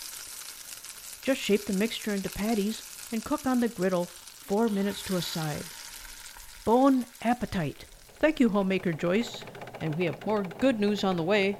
Just 1.22 1.40
shape 1.40 1.64
the 1.64 1.72
mixture 1.72 2.12
into 2.14 2.30
patties 2.30 3.08
and 3.12 3.24
cook 3.24 3.46
on 3.46 3.60
the 3.60 3.68
griddle 3.68 4.04
four 4.04 4.68
minutes 4.68 5.02
to 5.04 5.16
a 5.16 5.22
side. 5.22 5.64
Bon 6.64 7.04
appetite! 7.22 7.84
Thank 8.18 8.38
you, 8.38 8.48
Homemaker 8.48 8.92
Joyce. 8.92 9.42
And 9.80 9.94
we 9.96 10.04
have 10.04 10.24
more 10.24 10.44
good 10.58 10.78
news 10.78 11.02
on 11.02 11.16
the 11.16 11.22
way. 11.24 11.56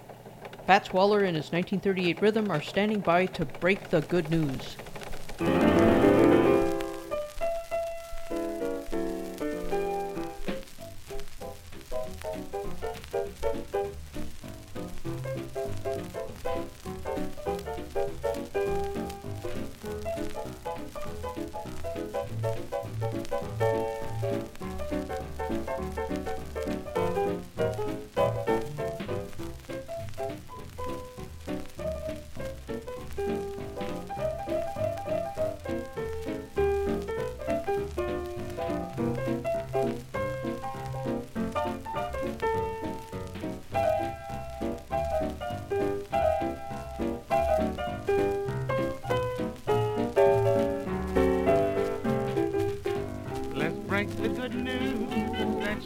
Fats 0.67 0.93
Waller 0.93 1.25
and 1.25 1.37
his 1.37 1.51
1938 1.51 2.23
rhythm 2.23 2.51
are 2.51 2.63
standing 2.63 3.01
by 3.01 3.27
to 3.27 3.45
break 3.45 3.91
the 3.91 4.03
good 4.03 4.31
news. 4.31 4.77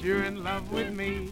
You're 0.07 0.23
in 0.23 0.45
love 0.45 0.71
with 0.71 0.95
me. 0.95 1.29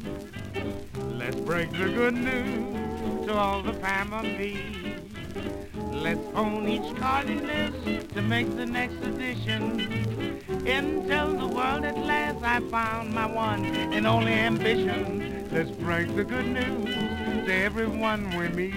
Let's 1.12 1.36
break 1.36 1.70
the 1.70 1.88
good 1.90 2.14
news 2.14 3.24
to 3.24 3.32
all 3.32 3.62
the 3.62 3.72
family. 3.74 4.58
Let's 5.92 6.18
phone 6.32 6.68
each 6.68 6.96
card 6.96 7.28
this 7.28 8.12
to 8.14 8.20
make 8.20 8.50
the 8.56 8.66
next 8.66 8.96
edition. 8.96 10.42
And 10.66 11.06
tell 11.06 11.32
the 11.32 11.46
world 11.46 11.84
at 11.84 11.96
last 11.96 12.42
I 12.42 12.58
found 12.68 13.14
my 13.14 13.26
one 13.26 13.64
and 13.64 14.08
only 14.08 14.32
ambition. 14.32 15.48
Let's 15.52 15.70
break 15.70 16.12
the 16.16 16.24
good 16.24 16.46
news 16.46 17.46
to 17.46 17.54
everyone 17.54 18.36
we 18.36 18.48
meet. 18.48 18.74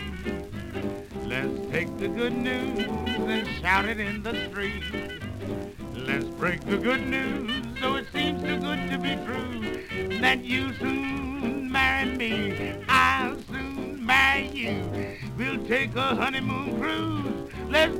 Let's 1.26 1.72
take 1.72 1.98
the 1.98 2.08
good 2.08 2.38
news 2.38 2.86
and 2.86 3.48
shout 3.62 3.86
it 3.86 4.00
in 4.00 4.22
the 4.22 4.48
street. 4.48 4.84
Let's 5.95 6.26
break 6.26 6.62
the 6.62 6.78
good 6.78 7.06
news, 7.08 7.66
so 7.82 7.95
it 7.95 8.06
be 9.08 9.16
true, 9.26 10.20
that 10.20 10.43
you 10.43 10.74
soon 10.74 11.72
marry 11.72 12.10
me, 12.18 12.74
I'll 12.89 13.38
soon 13.43 14.05
marry 14.05 14.47
you. 14.47 14.84
We'll 15.38 15.66
take 15.66 15.95
a 15.95 16.16
honeymoon 16.16 16.80
cruise. 16.80 17.51
Let's 17.70 17.97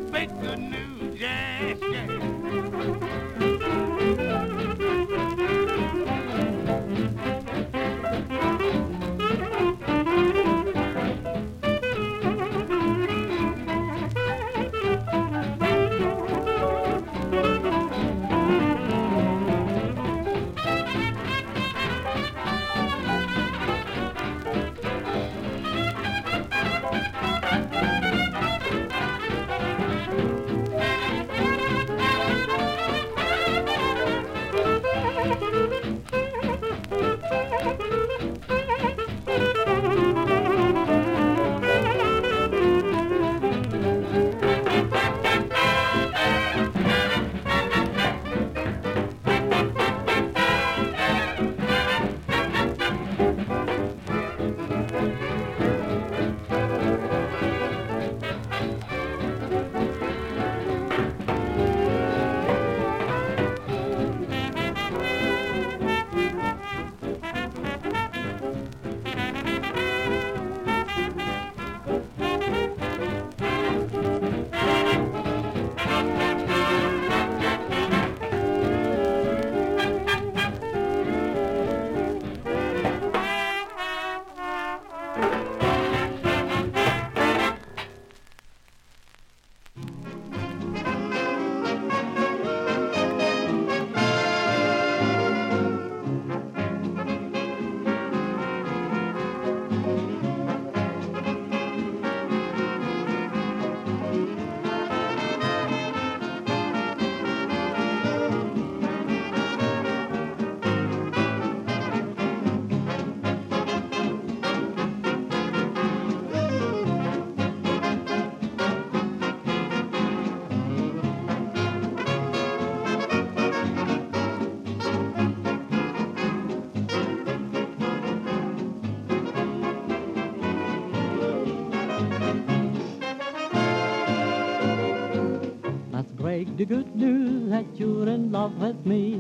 the 136.58 136.66
good 136.66 136.95
news 136.95 137.51
that 137.51 137.66
you're 137.76 138.10
in 138.10 138.32
love 138.32 138.58
with 138.58 138.84
me. 138.84 139.14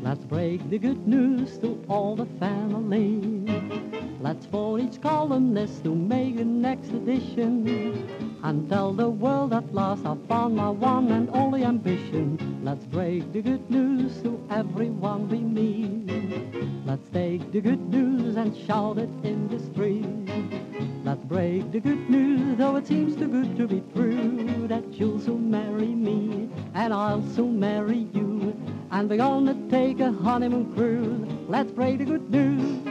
Let's 0.00 0.24
break 0.26 0.70
the 0.70 0.78
good 0.78 1.04
news 1.08 1.58
to 1.58 1.84
all 1.88 2.14
the 2.14 2.26
family. 2.38 3.42
Let's 4.20 4.46
for 4.46 4.78
each 4.78 5.00
columnist 5.00 5.82
to 5.82 5.92
make 5.92 6.36
the 6.36 6.44
next 6.44 6.90
edition 6.90 8.38
and 8.44 8.68
tell 8.68 8.92
the 8.92 9.10
world 9.10 9.54
at 9.54 9.74
last 9.74 10.06
I 10.06 10.16
found 10.28 10.54
my 10.54 10.70
one 10.70 11.10
and 11.10 11.28
only 11.30 11.64
ambition. 11.64 12.38
Let's 12.62 12.86
break 12.86 13.32
the 13.32 13.42
good 13.42 13.68
news 13.68 14.22
to 14.22 14.40
everyone 14.48 15.28
we 15.28 15.40
meet. 15.40 16.86
Let's 16.86 17.08
take 17.08 17.50
the 17.50 17.60
good 17.60 17.88
news 17.88 18.36
and 18.36 18.56
shout 18.56 18.98
it 18.98 19.10
in 19.24 19.35
I'll 26.96 27.22
soon 27.34 27.60
marry 27.60 28.06
you. 28.14 28.56
And 28.90 29.10
we're 29.10 29.18
gonna 29.18 29.54
take 29.68 30.00
a 30.00 30.10
honeymoon 30.10 30.72
cruise. 30.74 31.28
Let's 31.46 31.70
break 31.70 31.98
the 31.98 32.06
good 32.06 32.30
news. 32.30 32.85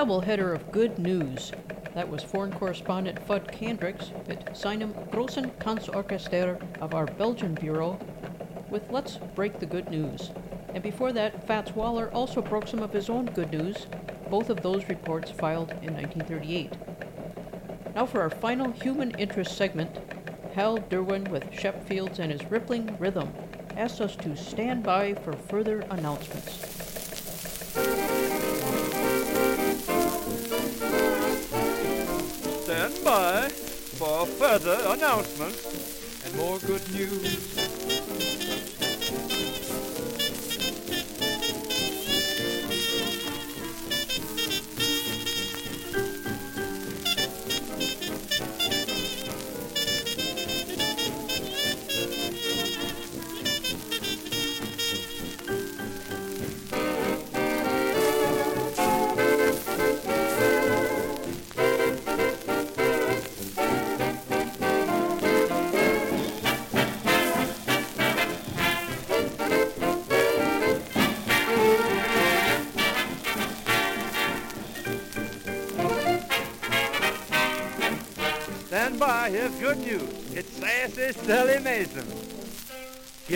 Doubleheader 0.00 0.54
of 0.54 0.72
good 0.72 0.98
news. 0.98 1.52
That 1.92 2.08
was 2.08 2.22
foreign 2.22 2.52
correspondent 2.52 3.22
Fud 3.28 3.52
Candrix 3.52 4.10
at 4.30 4.56
Seinem 4.56 4.94
Grossen 5.10 5.50
Tanzorchester 5.58 6.58
of 6.80 6.94
our 6.94 7.04
Belgian 7.04 7.52
bureau 7.52 8.00
with 8.70 8.90
Let's 8.90 9.18
Break 9.34 9.60
the 9.60 9.66
Good 9.66 9.90
News. 9.90 10.30
And 10.72 10.82
before 10.82 11.12
that, 11.12 11.46
Fats 11.46 11.72
Waller 11.72 12.10
also 12.14 12.40
broke 12.40 12.66
some 12.66 12.82
of 12.82 12.94
his 12.94 13.10
own 13.10 13.26
good 13.26 13.52
news, 13.52 13.88
both 14.30 14.48
of 14.48 14.62
those 14.62 14.88
reports 14.88 15.30
filed 15.32 15.72
in 15.82 15.92
1938. 15.92 16.72
Now 17.94 18.06
for 18.06 18.22
our 18.22 18.30
final 18.30 18.72
human 18.72 19.10
interest 19.18 19.54
segment, 19.54 19.98
Hal 20.54 20.78
Derwin 20.78 21.28
with 21.28 21.52
Shep 21.52 21.86
Fields 21.86 22.18
and 22.18 22.32
his 22.32 22.50
rippling 22.50 22.96
rhythm 22.98 23.34
asked 23.76 24.00
us 24.00 24.16
to 24.16 24.34
stand 24.34 24.82
by 24.82 25.12
for 25.12 25.34
further 25.34 25.80
announcements. 25.90 26.69
Further 34.50 34.80
announcements 34.88 36.24
and 36.26 36.34
more 36.34 36.58
good 36.66 36.82
news. 36.92 37.59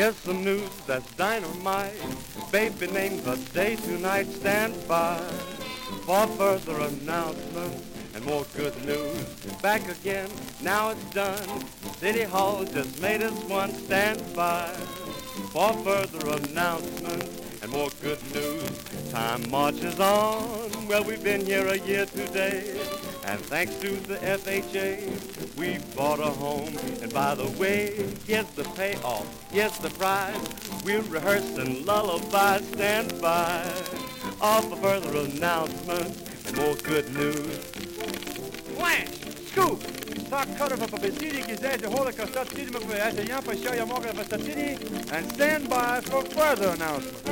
Here's 0.04 0.16
some 0.16 0.44
news 0.44 0.68
that's 0.86 1.10
dynamite. 1.14 1.94
Baby 2.52 2.88
name 2.88 3.22
the 3.22 3.36
day 3.54 3.76
tonight. 3.76 4.26
Stand 4.26 4.74
by 4.86 5.16
for 6.04 6.26
further 6.36 6.78
announcements 6.78 7.82
and 8.14 8.22
more 8.26 8.44
good 8.54 8.76
news. 8.84 9.24
Back 9.62 9.88
again, 9.88 10.28
now 10.60 10.90
it's 10.90 11.10
done. 11.14 11.64
City 11.96 12.24
Hall 12.24 12.64
just 12.64 13.00
made 13.00 13.22
us 13.22 13.32
one. 13.44 13.72
Stand 13.72 14.20
by 14.36 14.68
for 15.52 15.72
further 15.72 16.36
announcements 16.36 17.62
and 17.62 17.72
more 17.72 17.88
good 18.02 18.20
news. 18.34 19.10
Time 19.10 19.50
marches 19.50 19.98
on. 20.00 20.86
Well, 20.86 21.02
we've 21.02 21.24
been 21.24 21.46
here 21.46 21.66
a 21.66 21.78
year 21.78 22.04
today. 22.04 22.78
And 23.24 23.40
thanks 23.40 23.74
to 23.76 23.88
the 23.88 24.16
FHA, 24.16 25.43
we 25.56 25.78
bought 25.96 26.20
a 26.20 26.30
home. 26.30 26.76
And 27.02 27.12
by 27.12 27.34
the 27.34 27.48
way, 27.58 27.94
here's 28.26 28.48
the 28.50 28.64
payoff, 28.76 29.26
here's 29.52 29.78
the 29.78 29.90
prize. 29.90 30.36
We're 30.84 31.02
rehearsing 31.02 31.84
lullabies, 31.84 32.66
stand 32.68 33.20
by. 33.20 33.64
All 34.40 34.62
for 34.62 34.76
further 34.76 35.18
announcements 35.18 36.46
and 36.46 36.56
more 36.56 36.74
good 36.76 37.14
news. 37.14 37.58
Flash! 38.76 39.08
Scoop! 39.46 39.82
Cutter 40.34 40.76
for 40.76 40.88
Basidi 40.98 41.44
Gizet, 41.44 41.80
the 41.80 41.88
whole 41.88 42.06
Kastat 42.06 42.48
City 42.48 42.74
at 42.98 43.14
the 43.14 43.22
Yampa 43.24 43.54
Shaya 43.54 43.86
Moga 43.86 44.12
City, 44.24 44.76
and 45.12 45.30
stand 45.32 45.70
by 45.70 46.00
for 46.00 46.24
further 46.24 46.70
announcements. 46.70 47.24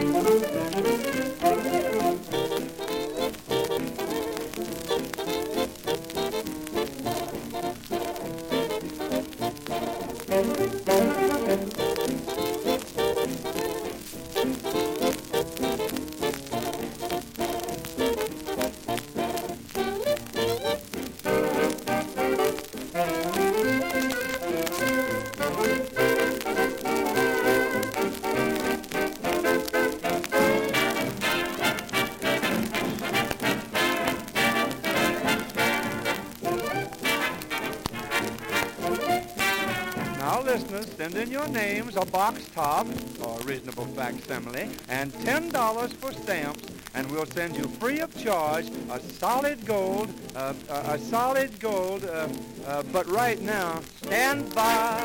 Your 41.32 41.48
names, 41.48 41.96
a 41.96 42.04
box 42.04 42.44
top, 42.54 42.86
or 43.22 43.40
a 43.40 43.44
reasonable 43.44 43.86
facsimile, 43.86 44.68
and 44.90 45.10
$10 45.14 45.92
for 45.94 46.12
stamps, 46.12 46.62
and 46.94 47.10
we'll 47.10 47.24
send 47.24 47.56
you 47.56 47.64
free 47.80 48.00
of 48.00 48.14
charge 48.22 48.68
a 48.90 49.00
solid 49.00 49.64
gold, 49.64 50.12
uh, 50.36 50.52
a, 50.68 50.74
a 50.92 50.98
solid 50.98 51.58
gold, 51.58 52.04
uh, 52.04 52.28
uh, 52.66 52.82
but 52.92 53.06
right 53.06 53.40
now, 53.40 53.80
stand 54.02 54.54
by 54.54 55.00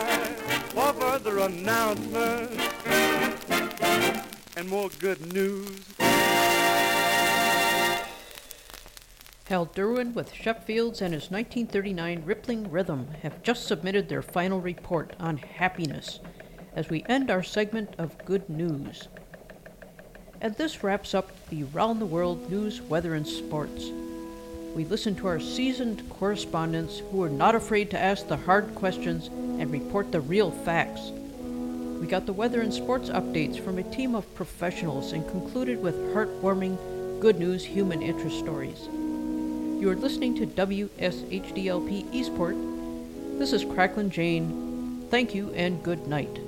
for 0.70 0.92
further 0.94 1.40
announcements 1.40 2.62
and 4.58 4.68
more 4.68 4.90
good 5.00 5.34
news. 5.34 5.80
Hal 9.50 9.68
Derwin 9.68 10.14
with 10.14 10.34
Shep 10.34 10.66
Fields 10.66 11.02
and 11.02 11.14
his 11.14 11.32
1939 11.32 12.24
Rippling 12.26 12.70
Rhythm 12.70 13.08
have 13.22 13.42
just 13.44 13.66
submitted 13.66 14.10
their 14.10 14.22
final 14.22 14.60
report 14.60 15.16
on 15.22 15.38
happiness 15.38 16.20
as 16.76 16.90
we 16.90 17.06
end 17.08 17.32
our 17.32 17.42
segment 17.42 17.96
of 17.98 18.18
good 18.26 18.50
news. 18.50 19.08
And 20.42 20.54
this 20.56 20.84
wraps 20.84 21.16
up 21.16 21.32
the 21.48 21.64
Round 21.64 22.02
the 22.02 22.06
World 22.06 22.52
news, 22.52 22.82
weather, 22.82 23.14
and 23.14 23.26
sports. 23.26 23.90
We 24.76 24.84
listened 24.84 25.16
to 25.20 25.28
our 25.28 25.40
seasoned 25.40 26.10
correspondents 26.10 27.02
who 27.10 27.24
are 27.24 27.30
not 27.30 27.56
afraid 27.56 27.90
to 27.92 28.00
ask 28.00 28.28
the 28.28 28.36
hard 28.36 28.76
questions 28.76 29.28
and 29.28 29.72
report 29.72 30.12
the 30.12 30.20
real 30.20 30.52
facts. 30.52 31.12
We 32.02 32.08
got 32.08 32.26
the 32.26 32.34
weather 32.34 32.60
and 32.60 32.74
sports 32.74 33.08
updates 33.10 33.64
from 33.64 33.78
a 33.78 33.96
team 33.96 34.14
of 34.14 34.36
professionals 34.36 35.14
and 35.14 35.26
concluded 35.30 35.82
with 35.82 35.96
heartwarming, 36.14 37.22
good 37.22 37.40
news 37.40 37.64
human 37.64 38.02
interest 38.02 38.40
stories. 38.40 38.90
You 39.80 39.92
are 39.92 39.96
listening 39.96 40.34
to 40.38 40.48
WSHDLP 40.48 42.12
Eastport. 42.12 42.56
This 43.38 43.54
is 43.54 43.64
Cracklin' 43.64 44.10
Jane. 44.10 45.06
Thank 45.12 45.36
you 45.36 45.54
and 45.54 45.84
good 45.84 46.08
night. 46.08 46.47